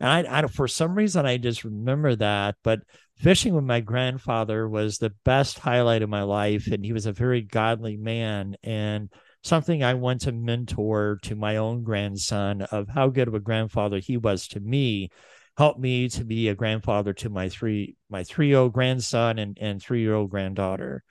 And 0.00 0.26
I, 0.28 0.38
I, 0.38 0.46
for 0.48 0.66
some 0.66 0.96
reason, 0.96 1.24
I 1.26 1.36
just 1.36 1.64
remember 1.64 2.16
that. 2.16 2.56
But 2.64 2.80
fishing 3.16 3.54
with 3.54 3.64
my 3.64 3.80
grandfather 3.80 4.68
was 4.68 4.98
the 4.98 5.14
best 5.24 5.58
highlight 5.58 6.02
of 6.02 6.10
my 6.10 6.22
life. 6.22 6.66
And 6.68 6.84
he 6.84 6.92
was 6.92 7.06
a 7.06 7.12
very 7.12 7.42
godly 7.42 7.96
man 7.96 8.56
and 8.62 9.10
something 9.42 9.82
I 9.82 9.94
want 9.94 10.22
to 10.22 10.32
mentor 10.32 11.18
to 11.22 11.36
my 11.36 11.56
own 11.56 11.82
grandson 11.82 12.62
of 12.62 12.88
how 12.88 13.08
good 13.08 13.28
of 13.28 13.34
a 13.34 13.40
grandfather 13.40 13.98
he 13.98 14.16
was 14.16 14.48
to 14.48 14.60
me 14.60 15.10
helped 15.56 15.80
me 15.80 16.08
to 16.10 16.24
be 16.24 16.48
a 16.48 16.54
grandfather 16.54 17.14
to 17.14 17.30
my 17.30 17.48
three 17.48 17.96
my 18.10 18.24
three 18.24 18.48
year 18.48 18.58
old 18.58 18.72
grandson 18.72 19.38
and, 19.38 19.56
and 19.60 19.80
three 19.80 20.00
year 20.00 20.14
old 20.14 20.30
granddaughter. 20.30 21.02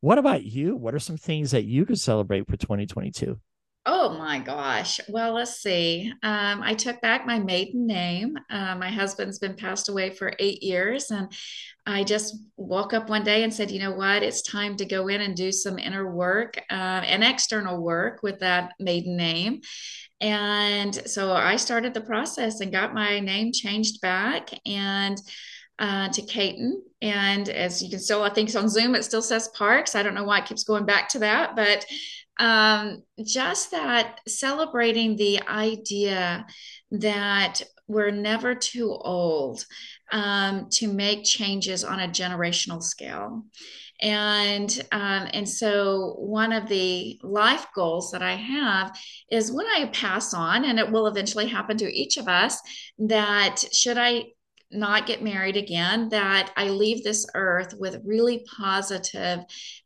What 0.00 0.18
about 0.18 0.44
you? 0.44 0.76
What 0.76 0.94
are 0.94 0.98
some 1.00 1.18
things 1.18 1.50
that 1.50 1.64
you 1.64 1.84
could 1.84 1.98
celebrate 1.98 2.48
for 2.48 2.56
2022? 2.56 3.38
Oh 3.86 4.10
my 4.10 4.38
gosh. 4.38 5.00
Well, 5.08 5.32
let's 5.32 5.62
see. 5.62 6.12
Um, 6.22 6.62
I 6.62 6.74
took 6.74 7.00
back 7.00 7.26
my 7.26 7.38
maiden 7.38 7.86
name. 7.86 8.36
Uh, 8.50 8.76
my 8.76 8.90
husband's 8.90 9.38
been 9.38 9.54
passed 9.54 9.88
away 9.88 10.10
for 10.10 10.34
eight 10.38 10.62
years, 10.62 11.10
and 11.10 11.32
I 11.86 12.04
just 12.04 12.36
woke 12.58 12.92
up 12.92 13.08
one 13.08 13.24
day 13.24 13.42
and 13.42 13.52
said, 13.52 13.70
you 13.70 13.80
know 13.80 13.92
what? 13.92 14.22
It's 14.22 14.42
time 14.42 14.76
to 14.76 14.84
go 14.84 15.08
in 15.08 15.22
and 15.22 15.34
do 15.34 15.50
some 15.50 15.78
inner 15.78 16.12
work 16.12 16.58
uh, 16.70 16.74
and 16.74 17.24
external 17.24 17.82
work 17.82 18.22
with 18.22 18.40
that 18.40 18.74
maiden 18.78 19.16
name. 19.16 19.62
And 20.20 20.94
so 21.08 21.32
I 21.32 21.56
started 21.56 21.94
the 21.94 22.02
process 22.02 22.60
and 22.60 22.70
got 22.70 22.92
my 22.92 23.18
name 23.20 23.50
changed 23.50 24.02
back 24.02 24.50
and 24.66 25.18
uh, 25.78 26.10
to 26.10 26.20
Caton. 26.22 26.82
And 27.00 27.48
as 27.48 27.82
you 27.82 27.88
can 27.88 27.98
still, 27.98 28.22
I 28.22 28.28
think 28.28 28.50
it's 28.50 28.56
on 28.56 28.68
Zoom, 28.68 28.94
it 28.94 29.04
still 29.04 29.22
says 29.22 29.48
Parks. 29.48 29.94
I 29.94 30.02
don't 30.02 30.14
know 30.14 30.24
why 30.24 30.38
it 30.38 30.44
keeps 30.44 30.64
going 30.64 30.84
back 30.84 31.08
to 31.10 31.20
that, 31.20 31.56
but 31.56 31.86
um, 32.40 33.02
just 33.22 33.70
that 33.70 34.20
celebrating 34.26 35.14
the 35.14 35.40
idea 35.46 36.46
that 36.90 37.62
we're 37.86 38.10
never 38.10 38.54
too 38.54 38.90
old 38.90 39.64
um, 40.10 40.68
to 40.70 40.88
make 40.88 41.24
changes 41.24 41.84
on 41.84 42.00
a 42.00 42.08
generational 42.08 42.82
scale. 42.82 43.44
And 44.00 44.70
um, 44.90 45.28
and 45.34 45.46
so 45.46 46.14
one 46.18 46.54
of 46.54 46.66
the 46.68 47.20
life 47.22 47.66
goals 47.74 48.12
that 48.12 48.22
i 48.22 48.34
have 48.34 48.98
is 49.30 49.52
when 49.52 49.66
i 49.66 49.90
pass 49.92 50.32
on 50.32 50.64
and 50.64 50.78
it 50.78 50.90
will 50.90 51.06
eventually 51.06 51.46
happen 51.46 51.76
to 51.76 51.92
each 51.92 52.16
of 52.16 52.26
us 52.26 52.58
that 52.98 53.62
should 53.74 53.98
i 53.98 54.24
not 54.70 55.06
get 55.06 55.22
married 55.22 55.56
again 55.56 56.08
that 56.08 56.52
i 56.56 56.68
leave 56.68 57.02
this 57.02 57.26
earth 57.34 57.74
with 57.78 58.02
really 58.04 58.44
positive 58.58 59.40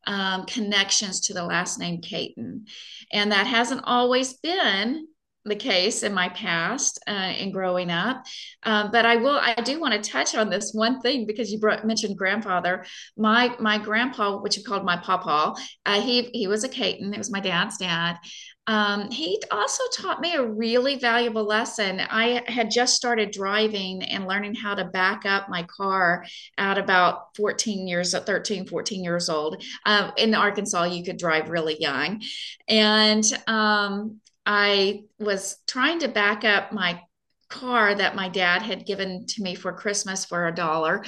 um, 0.07 0.45
connections 0.47 1.21
to 1.21 1.35
the 1.35 1.45
last 1.45 1.79
name 1.79 2.00
caton 2.00 2.64
and 3.12 3.33
that 3.33 3.47
hasn't 3.47 3.83
always 3.85 4.35
been 4.35 5.07
the 5.45 5.57
case 5.57 6.03
in 6.03 6.14
my 6.14 6.29
past 6.31 6.99
uh, 7.07 7.33
in 7.38 7.53
growing 7.53 7.91
up. 7.91 8.25
Um, 8.62 8.91
but 8.91 9.05
I 9.05 9.17
will, 9.17 9.38
I 9.38 9.55
do 9.55 9.79
want 9.79 9.93
to 9.93 10.11
touch 10.11 10.35
on 10.35 10.49
this 10.49 10.73
one 10.73 11.00
thing 11.00 11.26
because 11.26 11.53
you 11.53 11.59
brought, 11.59 11.87
mentioned 11.87 12.17
grandfather. 12.17 12.85
My 13.17 13.55
my 13.61 13.79
grandpa, 13.79 14.38
which 14.38 14.57
you 14.57 14.64
called 14.64 14.85
my 14.85 14.97
papa, 14.97 15.55
uh, 15.85 16.00
he 16.00 16.31
he 16.33 16.47
was 16.47 16.64
a 16.64 16.69
Caton. 16.69 17.12
It 17.12 17.19
was 17.19 17.31
my 17.31 17.41
dad's 17.41 17.76
dad. 17.76 18.17
Um, 18.66 19.11
he 19.11 19.42
also 19.50 19.83
taught 19.92 20.21
me 20.21 20.35
a 20.35 20.44
really 20.44 20.97
valuable 20.97 21.44
lesson. 21.44 22.00
I 22.00 22.42
had 22.47 22.71
just 22.71 22.94
started 22.94 23.30
driving 23.30 24.02
and 24.02 24.26
learning 24.26 24.54
how 24.54 24.75
to 24.75 24.85
back 24.85 25.26
up 25.26 25.49
my 25.49 25.64
car 25.64 26.25
at 26.56 26.78
about 26.78 27.37
14 27.37 27.87
years, 27.87 28.14
13, 28.14 28.66
14 28.66 29.04
years 29.04 29.28
old. 29.28 29.62
Uh, 29.85 30.11
in 30.16 30.35
Arkansas, 30.35 30.85
you 30.85 31.04
could 31.04 31.18
drive 31.18 31.50
really 31.50 31.76
young. 31.80 32.23
And 32.66 33.25
um, 33.47 34.21
I 34.47 35.04
was 35.18 35.56
trying 35.66 36.00
to 36.00 36.09
back 36.09 36.44
up 36.44 36.73
my 36.73 37.00
car 37.54 37.94
that 37.94 38.16
my 38.16 38.28
dad 38.28 38.62
had 38.62 38.87
given 38.87 39.26
to 39.26 39.42
me 39.42 39.54
for 39.54 39.73
Christmas 39.73 40.25
for 40.25 40.49
a 40.49 40.54
dollar 40.54 41.04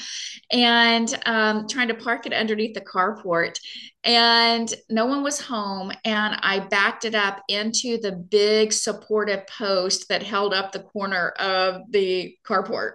and 0.52 1.18
um, 1.26 1.66
trying 1.68 1.88
to 1.88 1.94
park 1.94 2.26
it 2.26 2.32
underneath 2.32 2.74
the 2.74 2.80
carport. 2.80 3.58
And 4.04 4.72
no 4.88 5.06
one 5.06 5.22
was 5.22 5.40
home. 5.40 5.90
And 6.04 6.38
I 6.42 6.60
backed 6.60 7.04
it 7.04 7.14
up 7.14 7.42
into 7.48 7.98
the 7.98 8.12
big 8.12 8.72
supportive 8.72 9.46
post 9.48 10.08
that 10.08 10.22
held 10.22 10.54
up 10.54 10.72
the 10.72 10.80
corner 10.80 11.30
of 11.30 11.82
the 11.90 12.36
carport 12.46 12.92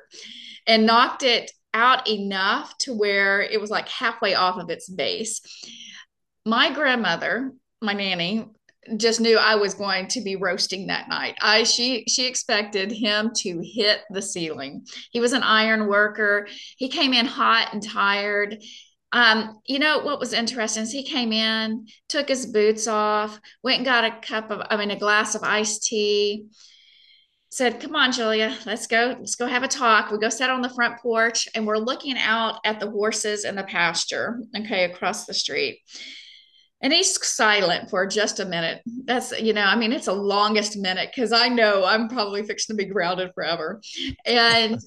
and 0.66 0.86
knocked 0.86 1.24
it 1.24 1.52
out 1.74 2.08
enough 2.08 2.78
to 2.80 2.94
where 2.94 3.42
it 3.42 3.60
was 3.60 3.70
like 3.70 3.90
halfway 3.90 4.36
off 4.36 4.58
of 4.58 4.70
its 4.70 4.90
base. 4.90 5.42
My 6.46 6.74
grandmother, 6.74 7.52
my 7.82 7.94
nanny, 7.94 8.48
just 8.98 9.22
knew 9.22 9.38
I 9.38 9.56
was 9.56 9.74
going 9.74 10.08
to 10.08 10.22
be 10.22 10.36
roasting 10.36 10.88
that 10.88 11.08
night. 11.08 11.38
I 11.42 11.64
she 11.64 12.04
she 12.08 12.26
expected 12.26 12.92
him 12.92 13.32
to 13.38 13.62
hit 13.64 14.02
the 14.10 14.22
ceiling. 14.22 14.86
He 15.12 15.20
was 15.20 15.34
an 15.34 15.44
iron 15.44 15.88
worker. 15.88 16.48
He 16.78 16.90
came 16.90 17.14
in 17.14 17.26
hot 17.26 17.70
and 17.74 17.84
tired. 17.84 18.58
Um, 19.14 19.60
you 19.66 19.78
know 19.78 20.00
what 20.00 20.20
was 20.20 20.34
interesting 20.34 20.84
is 20.84 20.92
he 20.92 21.04
came 21.04 21.34
in, 21.34 21.88
took 22.08 22.30
his 22.30 22.46
boots 22.46 22.88
off, 22.88 23.40
went 23.62 23.78
and 23.78 23.86
got 23.86 24.06
a 24.06 24.20
cup 24.22 24.50
of, 24.52 24.62
I 24.70 24.78
mean, 24.78 24.90
a 24.90 24.98
glass 24.98 25.36
of 25.36 25.44
iced 25.44 25.84
tea. 25.84 26.48
Said, 27.50 27.82
"Come 27.82 27.96
on, 27.96 28.14
Julia, 28.14 28.58
let's 28.66 28.88
go. 28.88 29.18
Let's 29.20 29.36
go 29.36 29.46
have 29.46 29.64
a 29.64 29.68
talk." 29.68 30.10
We 30.10 30.18
go 30.18 30.30
sit 30.30 30.50
on 30.50 30.62
the 30.62 30.70
front 30.70 31.00
porch, 31.02 31.50
and 31.54 31.68
we're 31.68 31.78
looking 31.78 32.18
out 32.18 32.62
at 32.64 32.80
the 32.80 32.90
horses 32.90 33.44
in 33.44 33.56
the 33.56 33.64
pasture, 33.64 34.40
okay, 34.58 34.86
across 34.86 35.26
the 35.26 35.34
street 35.34 35.80
and 36.82 36.92
he's 36.92 37.24
silent 37.26 37.90
for 37.90 38.06
just 38.08 38.40
a 38.40 38.46
minute. 38.46 38.82
That's, 39.06 39.40
you 39.40 39.54
know, 39.54 39.64
I 39.64 39.76
mean, 39.76 39.92
it's 39.92 40.08
a 40.08 40.14
longest 40.14 40.78
minute 40.78 41.12
because 41.14 41.32
I 41.32 41.48
know 41.48 41.86
I'm 41.86 42.10
probably 42.10 42.44
fixing 42.44 42.76
to 42.76 42.84
be 42.84 42.90
grounded 42.90 43.32
forever. 43.34 43.82
And 44.26 44.80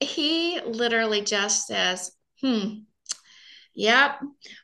he 0.00 0.60
literally 0.64 1.22
just 1.22 1.66
says, 1.66 2.12
hmm, 2.40 2.80
yep, 3.74 4.20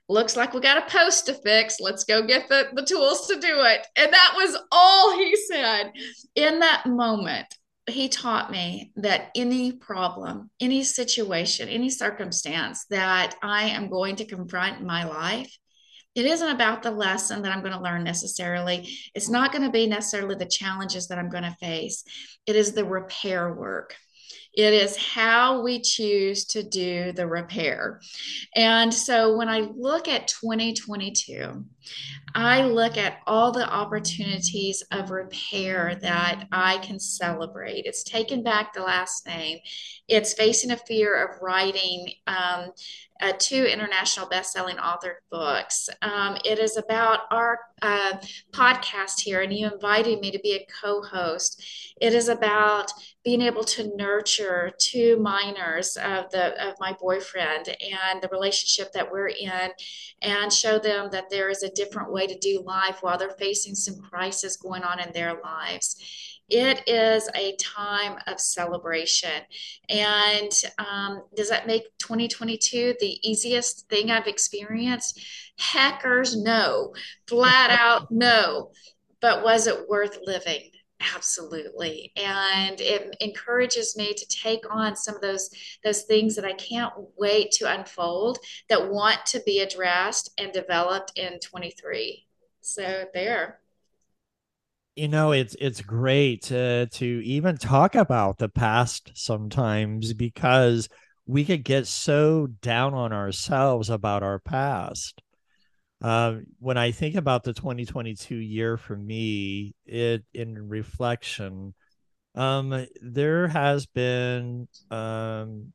looks 0.08 0.36
like 0.36 0.54
we 0.54 0.60
got 0.60 0.78
a 0.78 0.90
post 0.90 1.26
to 1.26 1.34
fix. 1.34 1.80
Let's 1.80 2.04
go 2.04 2.26
get 2.26 2.48
the, 2.48 2.68
the 2.72 2.84
tools 2.84 3.26
to 3.28 3.34
do 3.34 3.62
it. 3.62 3.86
And 3.96 4.12
that 4.12 4.34
was 4.36 4.56
all 4.72 5.16
he 5.16 5.36
said. 5.36 5.92
In 6.34 6.60
that 6.60 6.86
moment, 6.86 7.46
he 7.86 8.08
taught 8.08 8.50
me 8.50 8.92
that 8.96 9.30
any 9.34 9.72
problem, 9.72 10.50
any 10.60 10.82
situation, 10.82 11.68
any 11.68 11.90
circumstance 11.90 12.86
that 12.86 13.34
I 13.42 13.64
am 13.64 13.90
going 13.90 14.16
to 14.16 14.24
confront 14.24 14.80
in 14.80 14.86
my 14.86 15.04
life, 15.04 15.54
it 16.14 16.26
isn't 16.26 16.48
about 16.48 16.82
the 16.82 16.90
lesson 16.90 17.42
that 17.42 17.52
I'm 17.52 17.60
going 17.60 17.72
to 17.72 17.80
learn 17.80 18.04
necessarily. 18.04 18.88
It's 19.14 19.28
not 19.28 19.52
going 19.52 19.64
to 19.64 19.70
be 19.70 19.86
necessarily 19.86 20.36
the 20.36 20.46
challenges 20.46 21.08
that 21.08 21.18
I'm 21.18 21.28
going 21.28 21.44
to 21.44 21.56
face. 21.60 22.04
It 22.46 22.56
is 22.56 22.72
the 22.72 22.84
repair 22.84 23.52
work. 23.52 23.96
It 24.56 24.72
is 24.72 24.96
how 24.96 25.62
we 25.62 25.80
choose 25.80 26.44
to 26.46 26.62
do 26.62 27.12
the 27.12 27.26
repair. 27.26 28.00
And 28.54 28.94
so 28.94 29.36
when 29.36 29.48
I 29.48 29.68
look 29.76 30.06
at 30.06 30.28
2022, 30.28 31.64
I 32.36 32.62
look 32.62 32.96
at 32.96 33.18
all 33.26 33.50
the 33.50 33.68
opportunities 33.68 34.82
of 34.92 35.10
repair 35.10 35.96
that 36.02 36.46
I 36.52 36.78
can 36.78 37.00
celebrate. 37.00 37.84
It's 37.86 38.04
taking 38.04 38.44
back 38.44 38.72
the 38.72 38.82
last 38.82 39.26
name. 39.26 39.58
It's 40.08 40.34
facing 40.34 40.70
a 40.70 40.76
fear 40.76 41.24
of 41.24 41.42
writing 41.42 42.12
um, 42.28 42.70
uh, 43.20 43.32
two 43.38 43.64
international 43.64 44.28
best-selling 44.28 44.76
authored 44.76 45.16
books. 45.30 45.88
Um, 46.02 46.36
it 46.44 46.58
is 46.58 46.76
about 46.76 47.20
our 47.30 47.58
uh, 47.80 48.14
podcast 48.52 49.20
here, 49.20 49.42
and 49.42 49.52
you 49.52 49.70
invited 49.70 50.20
me 50.20 50.30
to 50.30 50.38
be 50.40 50.54
a 50.54 50.66
co-host. 50.82 51.62
It 52.00 52.12
is 52.12 52.28
about 52.28 52.92
being 53.24 53.40
able 53.40 53.64
to 53.64 53.96
nurture 53.96 54.72
two 54.78 55.16
minors 55.18 55.96
of 55.96 56.30
the 56.30 56.68
of 56.68 56.74
my 56.80 56.94
boyfriend 57.00 57.68
and 57.68 58.20
the 58.20 58.28
relationship 58.28 58.92
that 58.92 59.10
we're 59.10 59.28
in, 59.28 59.70
and 60.22 60.52
show 60.52 60.78
them 60.78 61.08
that 61.12 61.30
there 61.30 61.50
is 61.50 61.62
a 61.62 61.70
different 61.70 62.12
way 62.12 62.26
to 62.26 62.38
do 62.38 62.62
life 62.66 62.98
while 63.00 63.16
they're 63.16 63.36
facing 63.38 63.74
some 63.74 64.00
crisis 64.00 64.56
going 64.56 64.82
on 64.82 65.00
in 65.00 65.12
their 65.12 65.40
lives 65.42 66.33
it 66.48 66.86
is 66.86 67.28
a 67.34 67.56
time 67.56 68.18
of 68.26 68.38
celebration. 68.40 69.42
And 69.88 70.50
um, 70.78 71.22
does 71.34 71.48
that 71.48 71.66
make 71.66 71.84
2022 71.98 72.96
the 73.00 73.28
easiest 73.28 73.88
thing 73.88 74.10
I've 74.10 74.26
experienced? 74.26 75.20
Hackers, 75.58 76.40
no. 76.40 76.94
Flat 77.26 77.70
out, 77.70 78.06
no. 78.10 78.72
But 79.20 79.42
was 79.42 79.66
it 79.66 79.88
worth 79.88 80.18
living? 80.24 80.70
absolutely 81.16 82.12
and 82.16 82.80
it 82.80 83.16
encourages 83.20 83.96
me 83.96 84.14
to 84.14 84.26
take 84.28 84.62
on 84.72 84.94
some 84.96 85.14
of 85.16 85.20
those 85.20 85.50
those 85.82 86.02
things 86.02 86.36
that 86.36 86.44
i 86.44 86.52
can't 86.52 86.92
wait 87.18 87.50
to 87.50 87.70
unfold 87.70 88.38
that 88.68 88.90
want 88.90 89.18
to 89.26 89.42
be 89.44 89.60
addressed 89.60 90.32
and 90.38 90.52
developed 90.52 91.12
in 91.16 91.38
23 91.40 92.24
so 92.60 93.04
there 93.12 93.60
you 94.96 95.08
know 95.08 95.32
it's 95.32 95.56
it's 95.60 95.80
great 95.80 96.42
to 96.42 96.86
to 96.86 97.04
even 97.24 97.56
talk 97.56 97.94
about 97.94 98.38
the 98.38 98.48
past 98.48 99.10
sometimes 99.14 100.12
because 100.14 100.88
we 101.26 101.44
could 101.44 101.64
get 101.64 101.86
so 101.86 102.46
down 102.46 102.94
on 102.94 103.12
ourselves 103.12 103.88
about 103.88 104.22
our 104.22 104.38
past. 104.38 105.22
Uh, 106.02 106.36
when 106.58 106.76
i 106.76 106.90
think 106.90 107.14
about 107.14 107.44
the 107.44 107.54
2022 107.54 108.36
year 108.36 108.76
for 108.76 108.96
me 108.96 109.74
it 109.86 110.22
in 110.34 110.68
reflection 110.68 111.72
um 112.34 112.86
there 113.00 113.48
has 113.48 113.86
been 113.86 114.68
um 114.90 115.72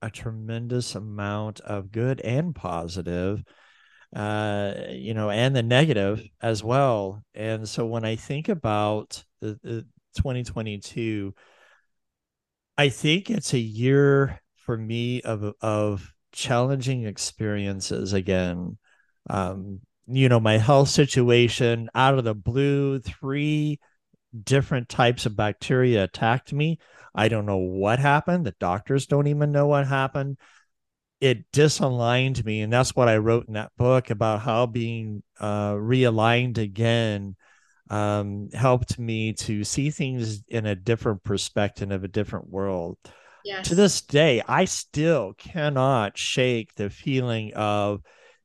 a 0.00 0.08
tremendous 0.08 0.94
amount 0.94 1.60
of 1.60 1.90
good 1.90 2.20
and 2.20 2.54
positive 2.54 3.42
uh, 4.14 4.74
you 4.90 5.12
know, 5.12 5.28
and 5.28 5.54
the 5.56 5.62
negative 5.62 6.22
as 6.40 6.62
well. 6.62 7.24
And 7.34 7.68
so 7.68 7.84
when 7.84 8.04
I 8.04 8.16
think 8.16 8.48
about 8.48 9.24
the, 9.40 9.58
the 9.62 9.86
2022, 10.16 11.34
I 12.78 12.88
think 12.88 13.30
it's 13.30 13.52
a 13.52 13.58
year 13.58 14.40
for 14.56 14.76
me 14.76 15.20
of 15.22 15.54
of 15.60 16.12
challenging 16.32 17.04
experiences 17.04 18.12
again. 18.12 18.78
Um, 19.28 19.80
you 20.06 20.28
know, 20.28 20.40
my 20.40 20.58
health 20.58 20.90
situation 20.90 21.88
out 21.94 22.18
of 22.18 22.24
the 22.24 22.34
blue, 22.34 23.00
three 23.00 23.80
different 24.42 24.88
types 24.88 25.26
of 25.26 25.36
bacteria 25.36 26.04
attacked 26.04 26.52
me. 26.52 26.78
I 27.14 27.28
don't 27.28 27.46
know 27.46 27.58
what 27.58 27.98
happened. 27.98 28.46
The 28.46 28.54
doctors 28.58 29.06
don't 29.06 29.28
even 29.28 29.52
know 29.52 29.66
what 29.66 29.86
happened 29.86 30.36
it 31.20 31.50
disaligned 31.52 32.44
me 32.44 32.60
and 32.60 32.72
that's 32.72 32.94
what 32.94 33.08
i 33.08 33.16
wrote 33.16 33.46
in 33.48 33.54
that 33.54 33.72
book 33.76 34.10
about 34.10 34.40
how 34.40 34.66
being 34.66 35.22
uh, 35.40 35.72
realigned 35.72 36.58
again 36.58 37.36
um, 37.90 38.48
helped 38.52 38.98
me 38.98 39.34
to 39.34 39.62
see 39.62 39.90
things 39.90 40.42
in 40.48 40.66
a 40.66 40.74
different 40.74 41.22
perspective 41.22 41.90
of 41.90 42.02
a 42.02 42.08
different 42.08 42.48
world. 42.48 42.96
Yes. 43.44 43.68
to 43.68 43.74
this 43.74 44.00
day 44.00 44.42
i 44.48 44.64
still 44.64 45.34
cannot 45.34 46.16
shake 46.16 46.74
the 46.76 46.88
feeling 46.88 47.52
of 47.52 48.00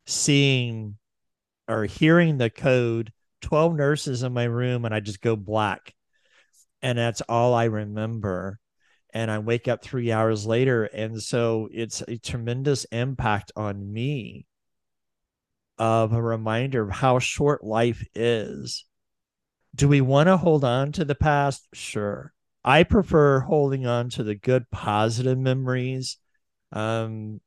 seeing 0.06 0.98
or 1.70 1.86
hearing 1.86 2.38
the 2.38 2.50
code 2.50 3.14
12 3.42 3.76
nurses 3.76 4.24
in 4.24 4.34
my 4.34 4.44
room 4.44 4.84
and 4.84 4.94
i 4.94 5.00
just 5.00 5.22
go 5.22 5.38
black. 5.38 5.94
And 6.82 6.98
that's 6.98 7.22
all 7.22 7.54
i 7.54 7.66
remember 7.66 8.60
and 9.14 9.30
I 9.32 9.40
wake 9.40 9.68
up 9.68 9.82
three 9.82 10.12
hours 10.12 10.46
later. 10.46 10.86
And 10.86 11.22
so 11.22 11.70
it's 11.72 12.02
a 12.08 12.18
tremendous 12.18 12.86
impact 12.86 13.52
on 13.56 13.92
me 13.92 14.46
of 15.78 16.14
a 16.14 16.22
reminder 16.22 16.84
of 16.84 16.92
how 16.92 17.20
short 17.20 17.64
life 17.64 18.06
is. 18.14 18.86
Do 19.76 19.88
we 19.88 20.02
want 20.02 20.28
to 20.28 20.38
hold 20.38 20.64
on 20.64 20.92
to 20.94 21.06
the 21.06 21.16
past? 21.16 21.68
Sure. 21.74 22.34
I 22.64 22.84
prefer 22.84 23.40
holding 23.40 23.86
on 23.86 24.10
to 24.12 24.24
the 24.24 24.36
good, 24.36 24.70
positive 24.72 25.38
memories. 25.38 26.18
Um, 26.72 27.40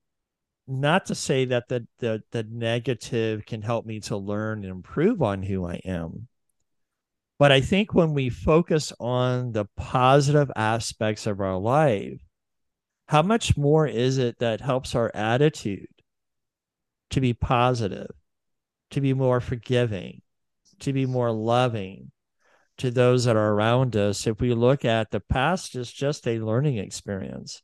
not 0.67 1.07
to 1.07 1.15
say 1.15 1.45
that 1.47 1.69
the, 1.69 1.87
the 1.99 2.23
the 2.31 2.45
negative 2.45 3.45
can 3.45 3.63
help 3.63 3.85
me 3.85 4.01
to 4.01 4.17
learn 4.17 4.63
and 4.63 4.73
improve 4.73 5.21
on 5.21 5.43
who 5.43 5.67
I 5.67 5.81
am, 5.85 6.29
but 7.39 7.51
I 7.51 7.61
think 7.61 7.95
when 7.95 8.15
we 8.15 8.29
focus 8.29 8.93
on 9.01 9.53
the 9.53 9.67
positive 9.77 10.51
aspects 10.55 11.27
of 11.27 11.41
our 11.41 11.57
life, 11.57 12.21
how 13.07 13.23
much 13.23 13.57
more 13.57 13.87
is 13.87 14.19
it 14.19 14.39
that 14.39 14.61
helps 14.61 14.95
our 14.95 15.11
attitude 15.15 15.89
to 17.11 17.21
be 17.21 17.35
positive, 17.35 18.11
to 18.91 19.01
be 19.01 19.13
more 19.13 19.41
forgiving, 19.41 20.23
to 20.81 20.93
be 20.93 21.05
more 21.05 21.31
loving 21.31 22.11
to 22.79 22.91
those 22.91 23.25
that 23.25 23.37
are 23.37 23.53
around 23.53 23.97
us? 23.97 24.27
If 24.27 24.41
we 24.41 24.55
look 24.55 24.85
at 24.85 25.11
the 25.11 25.21
past 25.21 25.75
as 25.75 25.91
just 25.91 26.27
a 26.27 26.39
learning 26.39 26.79
experience. 26.79 27.63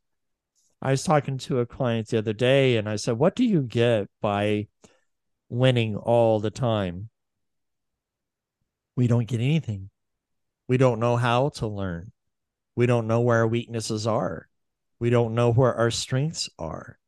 I 0.81 0.93
was 0.93 1.03
talking 1.03 1.39
to 1.39 1.59
a 1.59 1.67
client 1.67 2.09
the 2.09 2.19
other 2.19 2.33
day 2.33 2.77
and 2.77 2.89
I 2.89 2.97
said, 2.97 3.19
What 3.19 3.35
do 3.35 3.45
you 3.45 3.63
get 3.63 4.09
by 4.21 4.69
winning 5.49 5.97
all 5.97 6.41
the 6.41 6.51
time? 6.51 7.11
We 8.99 9.07
don't 9.07 9.29
get 9.29 9.41
anything. 9.41 9.91
We 10.67 10.77
don't 10.77 10.99
know 10.99 11.17
how 11.17 11.51
to 11.51 11.69
learn. 11.69 12.11
We 12.75 12.87
don't 12.87 13.07
know 13.07 13.21
where 13.21 13.39
our 13.39 13.47
weaknesses 13.47 14.09
are. 14.09 14.49
We 14.99 15.09
don't 15.09 15.37
know 15.37 15.53
where 15.53 15.73
our 15.73 15.93
strengths 15.93 16.51
are. 16.59 16.99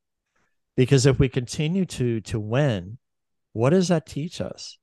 Because 0.76 1.04
if 1.04 1.18
we 1.18 1.28
continue 1.28 1.84
to 1.86 2.20
to 2.20 2.38
win, 2.38 2.98
what 3.54 3.70
does 3.70 3.88
that 3.88 4.06
teach 4.06 4.40
us? 4.40 4.78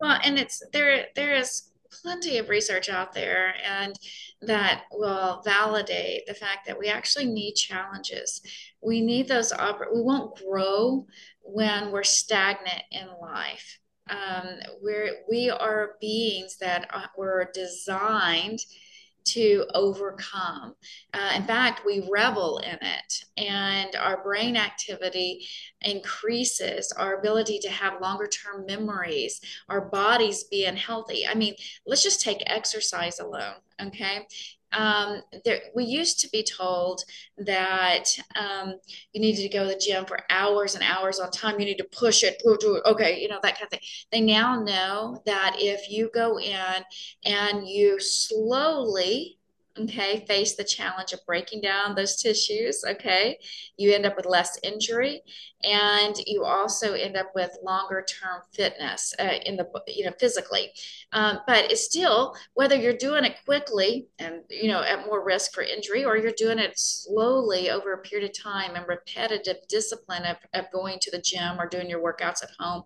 Well, 0.00 0.20
and 0.22 0.38
it's 0.38 0.62
there 0.72 1.06
there 1.16 1.34
is 1.34 1.72
plenty 2.02 2.38
of 2.38 2.48
research 2.48 2.88
out 2.88 3.12
there 3.12 3.54
and 3.64 3.98
that 4.42 4.84
will 4.92 5.42
validate 5.44 6.26
the 6.28 6.34
fact 6.34 6.64
that 6.68 6.78
we 6.78 6.86
actually 6.86 7.26
need 7.26 7.54
challenges. 7.54 8.40
We 8.80 9.00
need 9.00 9.26
those 9.26 9.52
we 9.52 10.00
won't 10.00 10.36
grow 10.36 11.06
when 11.42 11.90
we're 11.90 12.04
stagnant 12.04 12.84
in 12.92 13.08
life 13.20 13.80
um, 14.08 14.58
we're 14.82 15.10
we 15.28 15.50
are 15.50 15.96
beings 16.00 16.56
that 16.58 16.88
are, 16.92 17.10
were 17.16 17.50
designed 17.52 18.60
to 19.24 19.66
overcome. 19.74 20.74
Uh, 21.12 21.32
in 21.34 21.42
fact, 21.42 21.84
we 21.84 22.08
revel 22.10 22.58
in 22.58 22.78
it, 22.80 23.24
and 23.36 23.96
our 23.96 24.22
brain 24.22 24.56
activity 24.56 25.44
increases 25.80 26.92
our 26.92 27.18
ability 27.18 27.58
to 27.58 27.68
have 27.68 28.00
longer 28.00 28.28
term 28.28 28.64
memories, 28.66 29.40
our 29.68 29.80
bodies 29.80 30.44
being 30.44 30.76
healthy. 30.76 31.26
I 31.26 31.34
mean, 31.34 31.54
let's 31.86 32.04
just 32.04 32.20
take 32.20 32.38
exercise 32.46 33.18
alone, 33.18 33.56
okay? 33.82 34.26
Um, 34.76 35.22
there, 35.44 35.60
we 35.74 35.84
used 35.84 36.20
to 36.20 36.28
be 36.30 36.42
told 36.42 37.02
that 37.38 38.04
um, 38.38 38.74
you 39.12 39.20
needed 39.20 39.42
to 39.42 39.48
go 39.48 39.64
to 39.64 39.70
the 39.70 39.80
gym 39.80 40.04
for 40.04 40.18
hours 40.28 40.74
and 40.74 40.84
hours 40.84 41.18
on 41.18 41.30
time. 41.30 41.58
You 41.58 41.66
need 41.66 41.78
to 41.78 41.84
push 41.84 42.22
it, 42.22 42.42
okay, 42.46 43.20
you 43.20 43.28
know, 43.28 43.38
that 43.42 43.54
kind 43.54 43.64
of 43.64 43.70
thing. 43.70 43.80
They 44.12 44.20
now 44.20 44.62
know 44.62 45.22
that 45.24 45.56
if 45.58 45.90
you 45.90 46.10
go 46.12 46.38
in 46.38 46.84
and 47.24 47.66
you 47.66 47.98
slowly 47.98 49.35
okay, 49.78 50.24
face 50.26 50.56
the 50.56 50.64
challenge 50.64 51.12
of 51.12 51.24
breaking 51.26 51.60
down 51.60 51.94
those 51.94 52.16
tissues, 52.16 52.84
okay, 52.86 53.38
you 53.76 53.92
end 53.92 54.06
up 54.06 54.16
with 54.16 54.26
less 54.26 54.58
injury 54.62 55.22
and 55.64 56.16
you 56.26 56.44
also 56.44 56.92
end 56.92 57.16
up 57.16 57.32
with 57.34 57.56
longer 57.62 58.04
term 58.08 58.42
fitness 58.52 59.14
uh, 59.18 59.38
in 59.44 59.56
the, 59.56 59.66
you 59.88 60.04
know, 60.04 60.12
physically. 60.20 60.70
Um, 61.12 61.40
but 61.46 61.70
it's 61.70 61.84
still, 61.84 62.34
whether 62.54 62.76
you're 62.76 62.92
doing 62.92 63.24
it 63.24 63.36
quickly 63.44 64.06
and, 64.18 64.42
you 64.48 64.68
know, 64.68 64.82
at 64.82 65.06
more 65.06 65.24
risk 65.24 65.52
for 65.52 65.62
injury 65.62 66.04
or 66.04 66.16
you're 66.16 66.32
doing 66.36 66.58
it 66.58 66.78
slowly 66.78 67.70
over 67.70 67.92
a 67.92 67.98
period 67.98 68.30
of 68.30 68.38
time 68.38 68.76
and 68.76 68.86
repetitive 68.86 69.56
discipline 69.68 70.24
of, 70.24 70.36
of 70.54 70.70
going 70.72 70.98
to 71.00 71.10
the 71.10 71.20
gym 71.20 71.58
or 71.58 71.68
doing 71.68 71.88
your 71.88 72.02
workouts 72.02 72.42
at 72.42 72.50
home, 72.58 72.82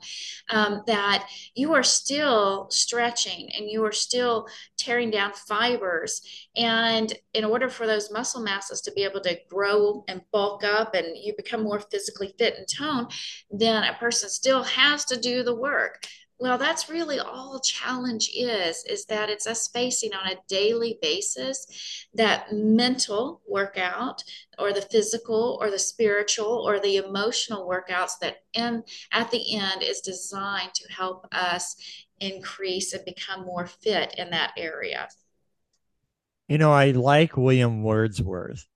um, 0.50 0.82
that 0.86 1.28
you 1.54 1.74
are 1.74 1.82
still 1.82 2.68
stretching 2.70 3.50
and 3.56 3.68
you 3.68 3.84
are 3.84 3.92
still 3.92 4.46
tearing 4.78 5.10
down 5.10 5.32
fibers. 5.32 6.48
And 6.56 6.79
And 6.80 7.12
in 7.34 7.44
order 7.44 7.68
for 7.68 7.86
those 7.86 8.10
muscle 8.10 8.42
masses 8.42 8.80
to 8.82 8.92
be 8.92 9.04
able 9.04 9.20
to 9.20 9.38
grow 9.50 10.02
and 10.08 10.22
bulk 10.32 10.64
up 10.64 10.94
and 10.94 11.14
you 11.14 11.34
become 11.36 11.62
more 11.62 11.80
physically 11.80 12.34
fit 12.38 12.56
and 12.56 12.66
toned, 12.66 13.12
then 13.50 13.84
a 13.84 13.94
person 13.94 14.30
still 14.30 14.62
has 14.62 15.04
to 15.06 15.20
do 15.20 15.42
the 15.42 15.54
work. 15.54 16.02
Well, 16.38 16.56
that's 16.56 16.88
really 16.88 17.18
all 17.18 17.60
challenge 17.60 18.30
is, 18.34 18.82
is 18.88 19.04
that 19.06 19.28
it's 19.28 19.46
us 19.46 19.68
facing 19.68 20.14
on 20.14 20.32
a 20.32 20.38
daily 20.48 20.98
basis 21.02 22.06
that 22.14 22.50
mental 22.50 23.42
workout 23.46 24.24
or 24.58 24.72
the 24.72 24.80
physical 24.80 25.58
or 25.60 25.70
the 25.70 25.78
spiritual 25.78 26.64
or 26.66 26.80
the 26.80 26.96
emotional 26.96 27.68
workouts 27.68 28.12
that 28.22 28.38
in 28.54 28.82
at 29.12 29.30
the 29.30 29.54
end 29.54 29.82
is 29.82 30.00
designed 30.00 30.72
to 30.72 30.90
help 30.90 31.26
us 31.30 31.76
increase 32.20 32.94
and 32.94 33.04
become 33.04 33.44
more 33.44 33.66
fit 33.66 34.14
in 34.16 34.30
that 34.30 34.52
area. 34.56 35.08
You 36.50 36.58
know, 36.58 36.72
I 36.72 36.90
like 36.90 37.36
William 37.36 37.84
Wordsworth. 37.84 38.66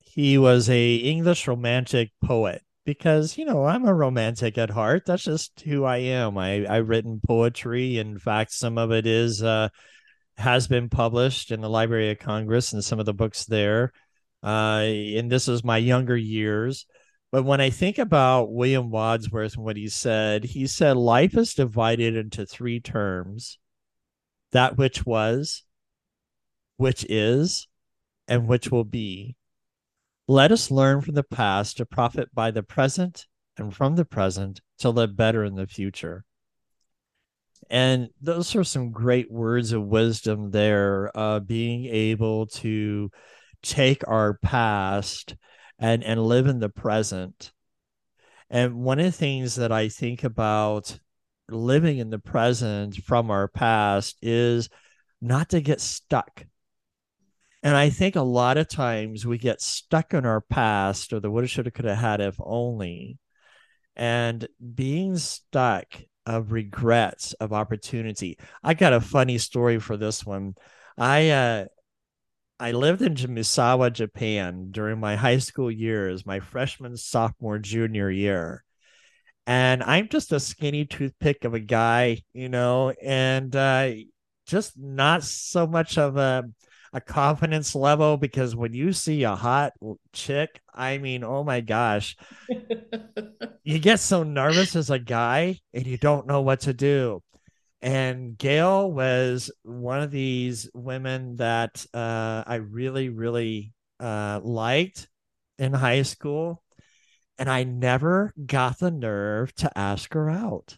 He 0.00 0.38
was 0.38 0.68
a 0.68 0.96
English 0.96 1.46
romantic 1.46 2.10
poet 2.20 2.62
because 2.84 3.38
you 3.38 3.44
know 3.44 3.64
I'm 3.64 3.84
a 3.84 3.94
romantic 3.94 4.58
at 4.58 4.70
heart. 4.70 5.04
That's 5.06 5.22
just 5.22 5.60
who 5.60 5.84
I 5.84 5.98
am. 5.98 6.36
I 6.36 6.66
I've 6.66 6.88
written 6.88 7.20
poetry. 7.24 7.98
In 7.98 8.18
fact, 8.18 8.50
some 8.50 8.76
of 8.76 8.90
it 8.90 9.06
is 9.06 9.40
uh, 9.40 9.68
has 10.36 10.66
been 10.66 10.88
published 10.88 11.52
in 11.52 11.60
the 11.60 11.70
Library 11.70 12.10
of 12.10 12.18
Congress 12.18 12.72
and 12.72 12.82
some 12.82 12.98
of 12.98 13.06
the 13.06 13.14
books 13.14 13.44
there. 13.44 13.92
Uh, 14.42 14.82
and 14.82 15.30
this 15.30 15.46
is 15.46 15.62
my 15.62 15.78
younger 15.78 16.16
years. 16.16 16.86
But 17.30 17.44
when 17.44 17.60
I 17.60 17.70
think 17.70 17.98
about 17.98 18.52
William 18.52 18.90
Wordsworth 18.90 19.54
and 19.54 19.64
what 19.64 19.76
he 19.76 19.88
said, 19.88 20.42
he 20.42 20.66
said 20.66 20.96
life 20.96 21.36
is 21.36 21.54
divided 21.54 22.16
into 22.16 22.46
three 22.46 22.80
terms: 22.80 23.60
that 24.50 24.76
which 24.76 25.06
was, 25.06 25.62
which 26.76 27.04
is, 27.08 27.68
and 28.28 28.46
which 28.46 28.70
will 28.70 28.84
be. 28.84 29.36
Let 30.28 30.52
us 30.52 30.70
learn 30.70 31.00
from 31.00 31.14
the 31.14 31.22
past 31.22 31.76
to 31.76 31.86
profit 31.86 32.34
by 32.34 32.50
the 32.50 32.62
present 32.62 33.26
and 33.56 33.74
from 33.74 33.96
the 33.96 34.04
present 34.04 34.60
to 34.78 34.90
live 34.90 35.16
better 35.16 35.44
in 35.44 35.54
the 35.54 35.66
future. 35.66 36.24
And 37.70 38.08
those 38.20 38.54
are 38.56 38.64
some 38.64 38.90
great 38.90 39.30
words 39.30 39.72
of 39.72 39.84
wisdom 39.84 40.50
there, 40.50 41.10
uh, 41.16 41.40
being 41.40 41.86
able 41.86 42.46
to 42.46 43.10
take 43.62 44.06
our 44.08 44.38
past 44.42 45.36
and, 45.78 46.02
and 46.02 46.22
live 46.22 46.46
in 46.46 46.58
the 46.58 46.68
present. 46.68 47.52
And 48.50 48.76
one 48.76 48.98
of 48.98 49.06
the 49.06 49.12
things 49.12 49.56
that 49.56 49.72
I 49.72 49.88
think 49.88 50.24
about 50.24 50.98
living 51.48 51.98
in 51.98 52.10
the 52.10 52.18
present 52.18 52.96
from 52.96 53.30
our 53.30 53.48
past 53.48 54.16
is 54.22 54.68
not 55.20 55.50
to 55.50 55.60
get 55.60 55.80
stuck 55.80 56.44
and 57.62 57.76
I 57.76 57.90
think 57.90 58.16
a 58.16 58.22
lot 58.22 58.58
of 58.58 58.68
times 58.68 59.24
we 59.24 59.38
get 59.38 59.60
stuck 59.60 60.14
in 60.14 60.26
our 60.26 60.40
past 60.40 61.12
or 61.12 61.20
the 61.20 61.30
woulda, 61.30 61.46
shoulda, 61.46 61.70
coulda, 61.70 61.94
had 61.94 62.20
if 62.20 62.36
only. 62.40 63.18
And 63.94 64.48
being 64.74 65.16
stuck 65.18 65.86
of 66.24 66.52
regrets 66.52 67.32
of 67.34 67.52
opportunity. 67.52 68.38
I 68.62 68.74
got 68.74 68.92
a 68.92 69.00
funny 69.00 69.38
story 69.38 69.78
for 69.78 69.96
this 69.96 70.24
one. 70.24 70.54
I 70.96 71.30
uh 71.30 71.64
I 72.58 72.70
lived 72.72 73.02
in 73.02 73.14
Misawa, 73.14 73.92
Japan 73.92 74.68
during 74.70 75.00
my 75.00 75.16
high 75.16 75.38
school 75.38 75.68
years, 75.70 76.24
my 76.24 76.38
freshman, 76.38 76.96
sophomore, 76.96 77.58
junior 77.58 78.08
year. 78.08 78.62
And 79.48 79.82
I'm 79.82 80.08
just 80.08 80.32
a 80.32 80.38
skinny 80.38 80.84
toothpick 80.84 81.44
of 81.44 81.54
a 81.54 81.60
guy, 81.60 82.22
you 82.32 82.48
know, 82.48 82.90
and 83.02 83.54
uh, 83.56 83.90
just 84.46 84.78
not 84.78 85.24
so 85.24 85.66
much 85.66 85.98
of 85.98 86.16
a 86.16 86.44
a 86.92 87.00
confidence 87.00 87.74
level 87.74 88.16
because 88.16 88.54
when 88.54 88.74
you 88.74 88.92
see 88.92 89.22
a 89.22 89.34
hot 89.34 89.72
chick, 90.12 90.60
I 90.74 90.98
mean, 90.98 91.24
oh 91.24 91.42
my 91.42 91.60
gosh, 91.60 92.16
you 93.64 93.78
get 93.78 94.00
so 94.00 94.22
nervous 94.22 94.76
as 94.76 94.90
a 94.90 94.98
guy 94.98 95.58
and 95.72 95.86
you 95.86 95.96
don't 95.96 96.26
know 96.26 96.42
what 96.42 96.60
to 96.60 96.74
do. 96.74 97.22
And 97.80 98.38
Gail 98.38 98.92
was 98.92 99.50
one 99.62 100.02
of 100.02 100.10
these 100.10 100.70
women 100.74 101.36
that 101.36 101.84
uh, 101.92 102.44
I 102.46 102.56
really, 102.56 103.08
really 103.08 103.72
uh, 103.98 104.40
liked 104.42 105.08
in 105.58 105.72
high 105.72 106.02
school. 106.02 106.62
And 107.38 107.50
I 107.50 107.64
never 107.64 108.32
got 108.46 108.78
the 108.78 108.90
nerve 108.90 109.54
to 109.56 109.76
ask 109.76 110.12
her 110.12 110.30
out. 110.30 110.76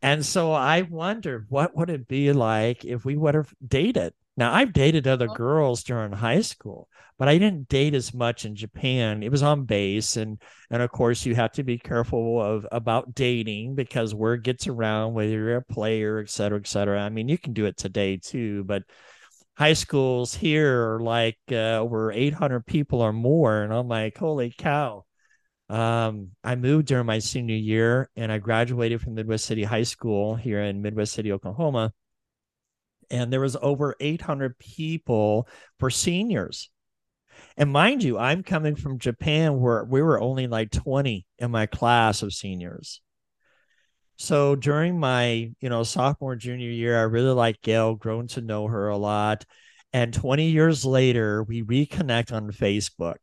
And 0.00 0.24
so 0.24 0.52
I 0.52 0.82
wondered 0.82 1.46
what 1.48 1.74
would 1.74 1.88
it 1.88 2.06
be 2.06 2.32
like 2.32 2.84
if 2.84 3.04
we 3.06 3.16
would 3.16 3.34
have 3.34 3.52
dated 3.66 4.12
now, 4.36 4.52
I've 4.52 4.72
dated 4.72 5.06
other 5.06 5.28
oh. 5.30 5.34
girls 5.34 5.84
during 5.84 6.12
high 6.12 6.40
school, 6.40 6.88
but 7.18 7.28
I 7.28 7.38
didn't 7.38 7.68
date 7.68 7.94
as 7.94 8.12
much 8.12 8.44
in 8.44 8.56
Japan. 8.56 9.22
It 9.22 9.30
was 9.30 9.44
on 9.44 9.64
base, 9.64 10.16
and 10.16 10.40
and 10.70 10.82
of 10.82 10.90
course, 10.90 11.24
you 11.24 11.34
have 11.36 11.52
to 11.52 11.62
be 11.62 11.78
careful 11.78 12.42
of 12.42 12.66
about 12.72 13.14
dating 13.14 13.76
because 13.76 14.14
word 14.14 14.42
gets 14.42 14.66
around 14.66 15.14
whether 15.14 15.30
you're 15.30 15.56
a 15.56 15.62
player, 15.62 16.18
et 16.18 16.30
cetera, 16.30 16.58
et 16.58 16.66
cetera. 16.66 17.00
I 17.00 17.10
mean, 17.10 17.28
you 17.28 17.38
can 17.38 17.52
do 17.52 17.66
it 17.66 17.76
today 17.76 18.16
too, 18.16 18.64
but 18.64 18.82
high 19.56 19.74
schools 19.74 20.34
here 20.34 20.94
are 20.94 21.00
like 21.00 21.38
uh, 21.52 21.78
over 21.78 22.10
800 22.12 22.66
people 22.66 23.00
or 23.02 23.12
more, 23.12 23.62
and 23.62 23.72
I'm 23.72 23.88
like, 23.88 24.18
holy 24.18 24.52
cow. 24.56 25.04
Um, 25.68 26.30
I 26.42 26.56
moved 26.56 26.88
during 26.88 27.06
my 27.06 27.20
senior 27.20 27.56
year, 27.56 28.10
and 28.16 28.32
I 28.32 28.38
graduated 28.38 29.00
from 29.00 29.14
Midwest 29.14 29.46
City 29.46 29.64
High 29.64 29.84
School 29.84 30.34
here 30.34 30.60
in 30.62 30.82
Midwest 30.82 31.14
City, 31.14 31.32
Oklahoma 31.32 31.92
and 33.10 33.32
there 33.32 33.40
was 33.40 33.56
over 33.60 33.94
800 34.00 34.58
people 34.58 35.48
for 35.78 35.90
seniors. 35.90 36.70
And 37.56 37.70
mind 37.70 38.02
you, 38.02 38.18
I'm 38.18 38.42
coming 38.42 38.76
from 38.76 38.98
Japan 38.98 39.60
where 39.60 39.84
we 39.84 40.02
were 40.02 40.20
only 40.20 40.46
like 40.46 40.70
20 40.70 41.26
in 41.38 41.50
my 41.50 41.66
class 41.66 42.22
of 42.22 42.32
seniors. 42.32 43.00
So 44.16 44.54
during 44.54 44.98
my, 44.98 45.52
you 45.60 45.68
know, 45.68 45.82
sophomore 45.82 46.36
junior 46.36 46.70
year, 46.70 46.98
I 46.98 47.02
really 47.02 47.32
liked 47.32 47.62
Gail, 47.62 47.94
grown 47.94 48.28
to 48.28 48.40
know 48.40 48.66
her 48.68 48.88
a 48.88 48.96
lot. 48.96 49.44
And 49.92 50.12
20 50.12 50.50
years 50.50 50.84
later, 50.84 51.42
we 51.42 51.62
reconnect 51.62 52.32
on 52.32 52.50
Facebook. 52.50 53.16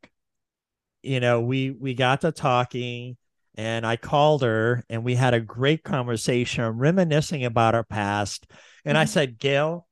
You 1.02 1.20
know, 1.20 1.42
we 1.42 1.72
we 1.72 1.94
got 1.94 2.22
to 2.22 2.32
talking 2.32 3.18
and 3.56 3.86
I 3.86 3.98
called 3.98 4.44
her 4.44 4.84
and 4.90 5.04
we 5.04 5.16
had 5.16 5.34
a 5.34 5.42
great 5.42 5.84
conversation 5.84 6.64
reminiscing 6.66 7.44
about 7.44 7.76
our 7.76 7.84
past 7.84 8.46
and 8.86 8.98
I 8.98 9.04
mm-hmm. 9.04 9.10
said, 9.10 9.40
Gail, 9.40 9.88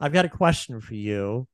I've 0.00 0.12
got 0.12 0.24
a 0.24 0.30
question 0.30 0.80
for 0.80 0.94
you. 0.94 1.46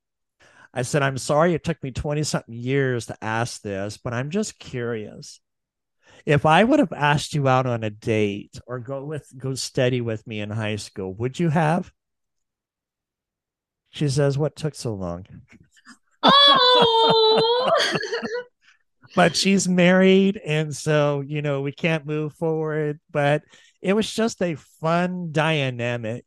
I 0.72 0.82
said, 0.82 1.02
I'm 1.02 1.18
sorry 1.18 1.54
it 1.54 1.64
took 1.64 1.82
me 1.82 1.90
20 1.90 2.22
something 2.22 2.54
years 2.54 3.06
to 3.06 3.16
ask 3.22 3.60
this, 3.62 3.96
but 3.96 4.14
I'm 4.14 4.30
just 4.30 4.58
curious. 4.58 5.40
If 6.26 6.46
I 6.46 6.62
would 6.62 6.78
have 6.78 6.92
asked 6.92 7.34
you 7.34 7.48
out 7.48 7.66
on 7.66 7.82
a 7.82 7.90
date 7.90 8.60
or 8.66 8.78
go 8.78 9.04
with 9.04 9.26
go 9.36 9.54
steady 9.54 10.00
with 10.00 10.26
me 10.26 10.40
in 10.40 10.50
high 10.50 10.76
school, 10.76 11.14
would 11.14 11.40
you 11.40 11.48
have? 11.48 11.90
She 13.90 14.08
says, 14.08 14.38
What 14.38 14.54
took 14.54 14.74
so 14.74 14.94
long? 14.94 15.26
Oh 16.22 17.70
but 19.14 19.36
she's 19.36 19.68
married 19.68 20.40
and 20.44 20.74
so 20.74 21.22
you 21.26 21.42
know 21.42 21.62
we 21.62 21.72
can't 21.72 22.06
move 22.06 22.32
forward 22.34 23.00
but 23.10 23.42
it 23.82 23.92
was 23.92 24.12
just 24.12 24.40
a 24.42 24.56
fun 24.80 25.30
dynamic 25.32 26.24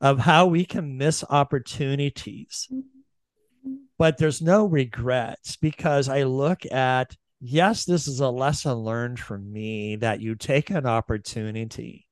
of 0.00 0.18
how 0.18 0.46
we 0.46 0.64
can 0.64 0.96
miss 0.96 1.24
opportunities. 1.28 2.68
But 3.98 4.16
there's 4.18 4.40
no 4.40 4.64
regrets 4.64 5.56
because 5.56 6.08
I 6.08 6.22
look 6.22 6.64
at, 6.70 7.16
yes, 7.40 7.84
this 7.84 8.08
is 8.08 8.20
a 8.20 8.30
lesson 8.30 8.72
learned 8.72 9.20
for 9.20 9.36
me 9.36 9.96
that 9.96 10.20
you 10.20 10.34
take 10.34 10.70
an 10.70 10.86
opportunity. 10.86 12.06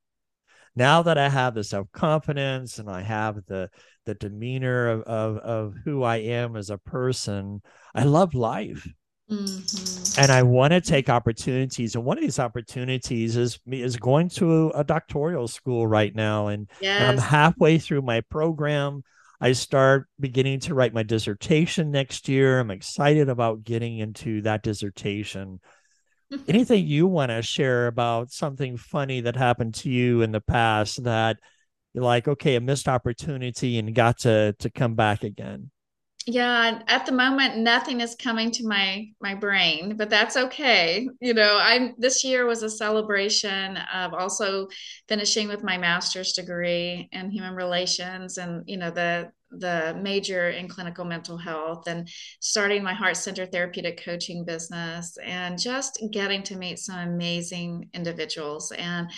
Now 0.77 1.03
that 1.03 1.19
I 1.19 1.29
have 1.29 1.55
the 1.55 1.65
self 1.65 1.91
confidence 1.91 2.79
and 2.79 2.91
I 2.91 3.03
have 3.03 3.47
the 3.47 3.71
the 4.05 4.15
demeanor 4.15 4.89
of, 4.89 5.03
of, 5.03 5.37
of 5.39 5.75
who 5.85 6.03
I 6.03 6.17
am 6.17 6.57
as 6.57 6.71
a 6.71 6.79
person, 6.79 7.61
I 7.95 8.05
love 8.05 8.33
life. 8.33 8.89
Mm-hmm. 9.31 10.21
And 10.21 10.33
I 10.33 10.43
want 10.43 10.73
to 10.73 10.81
take 10.81 11.11
opportunities. 11.11 11.95
And 11.95 12.05
one 12.05 12.17
of 12.17 12.23
these 12.23 12.39
opportunities 12.39 13.37
is 13.37 13.59
is 13.67 13.97
going 13.97 14.31
to 14.31 14.71
a 14.75 14.83
doctoral 14.83 15.49
school 15.49 15.87
right 15.87 16.15
now. 16.15 16.49
And, 16.49 16.69
yes. 16.81 17.01
and 17.01 17.11
I'm 17.11 17.19
halfway 17.19 17.79
through 17.79 18.03
my 18.03 18.23
program. 18.23 19.03
I 19.41 19.53
start 19.53 20.09
beginning 20.19 20.61
to 20.61 20.75
write 20.75 20.95
my 20.95 21.03
dissertation 21.03 21.91
next 21.91 22.29
year. 22.29 22.59
I'm 22.59 22.71
excited 22.71 23.29
about 23.29 23.65
getting 23.65 23.99
into 23.99 24.43
that 24.43 24.63
dissertation. 24.63 25.61
Anything 26.49 26.87
you 26.87 27.07
want 27.07 27.31
to 27.31 27.43
share 27.43 27.87
about 27.87 28.33
something 28.33 28.77
funny 28.77 29.21
that 29.21 29.37
happened 29.37 29.75
to 29.75 29.91
you 29.91 30.23
in 30.23 30.33
the 30.33 30.41
past 30.41 31.05
that 31.05 31.37
you're 31.93 32.05
like, 32.05 32.27
okay, 32.27 32.57
a 32.57 32.61
missed 32.61 32.89
opportunity 32.89 33.79
and 33.79 33.95
got 33.95 34.21
to 34.21 34.55
to 34.59 34.71
come 34.71 34.95
back 34.95 35.23
again? 35.23 35.71
Yeah 36.29 36.83
at 36.89 37.07
the 37.07 37.13
moment 37.13 37.57
nothing 37.57 38.03
is 38.03 38.15
coming 38.15 38.51
to 38.51 38.67
my 38.67 39.07
my 39.19 39.35
brain 39.35 39.97
but 39.97 40.11
that's 40.11 40.37
okay. 40.37 41.09
You 41.21 41.33
know 41.33 41.59
i'm 41.61 41.95
this 41.97 42.23
year 42.23 42.45
was 42.45 42.63
a 42.63 42.69
celebration 42.69 43.79
of 43.95 44.13
also 44.13 44.69
finishing 45.09 45.49
with 45.49 45.65
my 45.65 45.79
master's 45.79 46.35
degree 46.35 47.09
in 47.13 47.31
human 47.31 47.55
relations 47.55 48.37
and 48.37 48.63
you 48.67 48.77
know 48.77 48.91
the 48.91 49.33
the 49.51 49.99
major 50.03 50.51
in 50.51 50.69
clinical 50.69 51.07
mental 51.07 51.39
health 51.39 51.87
and 51.87 52.07
starting 52.41 52.83
my 52.83 52.93
heart 52.93 53.17
center 53.17 53.47
therapeutic 53.47 54.05
coaching 54.05 54.45
business 54.45 55.17
and 55.25 55.59
just 55.59 56.03
getting 56.13 56.43
to 56.43 56.57
meet 56.57 56.79
some 56.79 56.99
amazing 56.99 57.89
individuals 57.95 58.71
and 58.73 59.11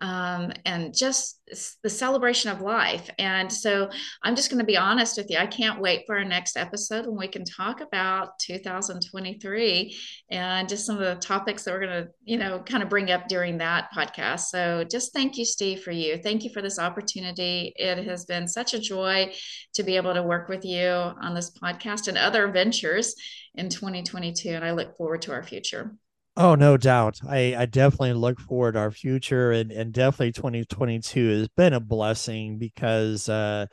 um, 0.00 0.52
and 0.64 0.92
just 0.96 1.35
the 1.82 1.90
celebration 1.90 2.50
of 2.50 2.60
life. 2.60 3.08
And 3.18 3.52
so 3.52 3.88
I'm 4.24 4.34
just 4.34 4.50
going 4.50 4.58
to 4.58 4.66
be 4.66 4.76
honest 4.76 5.16
with 5.16 5.30
you. 5.30 5.38
I 5.38 5.46
can't 5.46 5.80
wait 5.80 6.02
for 6.06 6.16
our 6.16 6.24
next 6.24 6.56
episode 6.56 7.06
when 7.06 7.16
we 7.16 7.28
can 7.28 7.44
talk 7.44 7.80
about 7.80 8.38
2023 8.40 9.96
and 10.30 10.68
just 10.68 10.86
some 10.86 10.96
of 10.96 11.02
the 11.02 11.14
topics 11.16 11.62
that 11.62 11.72
we're 11.72 11.86
going 11.86 12.04
to, 12.04 12.08
you 12.24 12.36
know, 12.36 12.58
kind 12.60 12.82
of 12.82 12.88
bring 12.88 13.12
up 13.12 13.28
during 13.28 13.58
that 13.58 13.90
podcast. 13.96 14.46
So 14.46 14.84
just 14.90 15.12
thank 15.12 15.36
you, 15.36 15.44
Steve, 15.44 15.82
for 15.82 15.92
you. 15.92 16.16
Thank 16.16 16.42
you 16.42 16.50
for 16.52 16.62
this 16.62 16.80
opportunity. 16.80 17.72
It 17.76 18.04
has 18.06 18.24
been 18.24 18.48
such 18.48 18.74
a 18.74 18.80
joy 18.80 19.32
to 19.74 19.82
be 19.84 19.96
able 19.96 20.14
to 20.14 20.22
work 20.22 20.48
with 20.48 20.64
you 20.64 20.88
on 20.88 21.34
this 21.34 21.52
podcast 21.52 22.08
and 22.08 22.18
other 22.18 22.48
ventures 22.48 23.14
in 23.54 23.68
2022. 23.68 24.48
And 24.50 24.64
I 24.64 24.72
look 24.72 24.96
forward 24.96 25.22
to 25.22 25.32
our 25.32 25.44
future. 25.44 25.94
Oh, 26.36 26.54
no 26.54 26.76
doubt. 26.76 27.20
I, 27.26 27.54
I 27.56 27.66
definitely 27.66 28.12
look 28.14 28.38
forward 28.40 28.72
to 28.72 28.80
our 28.80 28.90
future 28.90 29.52
and, 29.52 29.70
and 29.72 29.92
definitely 29.92 30.32
2022 30.32 31.28
has 31.38 31.48
been 31.48 31.72
a 31.72 31.80
blessing 31.80 32.58
because 32.58 33.28
uh, 33.28 33.66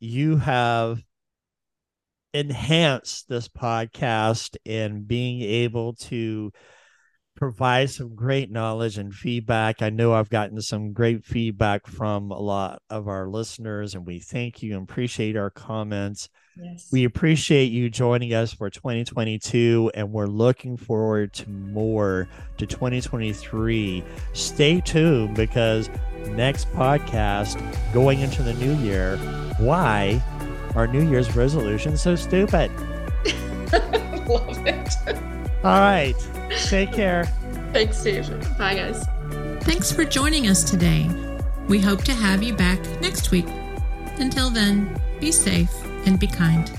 you 0.00 0.36
have 0.38 1.02
enhanced 2.34 3.28
this 3.28 3.48
podcast 3.48 4.56
and 4.64 5.06
being 5.06 5.42
able 5.42 5.94
to 5.94 6.50
provide 7.36 7.90
some 7.90 8.14
great 8.14 8.50
knowledge 8.50 8.98
and 8.98 9.14
feedback. 9.14 9.82
I 9.82 9.90
know 9.90 10.14
I've 10.14 10.30
gotten 10.30 10.60
some 10.62 10.92
great 10.92 11.24
feedback 11.24 11.86
from 11.86 12.30
a 12.30 12.40
lot 12.40 12.82
of 12.90 13.08
our 13.08 13.28
listeners, 13.28 13.94
and 13.94 14.06
we 14.06 14.20
thank 14.20 14.62
you 14.62 14.74
and 14.76 14.84
appreciate 14.88 15.36
our 15.36 15.50
comments. 15.50 16.28
Yes. 16.56 16.88
We 16.92 17.04
appreciate 17.04 17.72
you 17.72 17.88
joining 17.88 18.34
us 18.34 18.52
for 18.52 18.68
2022, 18.68 19.90
and 19.94 20.12
we're 20.12 20.26
looking 20.26 20.76
forward 20.76 21.32
to 21.34 21.48
more 21.48 22.28
to 22.58 22.66
2023. 22.66 24.04
Stay 24.34 24.80
tuned 24.80 25.34
because 25.34 25.88
next 26.28 26.70
podcast 26.72 27.58
going 27.94 28.20
into 28.20 28.42
the 28.42 28.52
new 28.54 28.74
year, 28.76 29.16
why 29.58 30.22
are 30.74 30.86
New 30.86 31.08
Year's 31.08 31.34
resolutions 31.34 32.02
so 32.02 32.14
stupid? 32.14 32.70
Love 34.28 34.66
it. 34.66 34.94
All 35.64 35.80
right. 35.80 36.14
Take 36.66 36.92
care. 36.92 37.24
Thanks, 37.72 37.98
Steve. 37.98 38.28
Bye, 38.58 38.74
guys. 38.74 39.06
Thanks 39.62 39.90
for 39.90 40.04
joining 40.04 40.48
us 40.48 40.68
today. 40.70 41.08
We 41.68 41.78
hope 41.78 42.04
to 42.04 42.12
have 42.12 42.42
you 42.42 42.54
back 42.54 42.78
next 43.00 43.30
week. 43.30 43.46
Until 44.18 44.50
then, 44.50 45.00
be 45.18 45.32
safe 45.32 45.70
and 46.06 46.18
be 46.18 46.26
kind. 46.26 46.70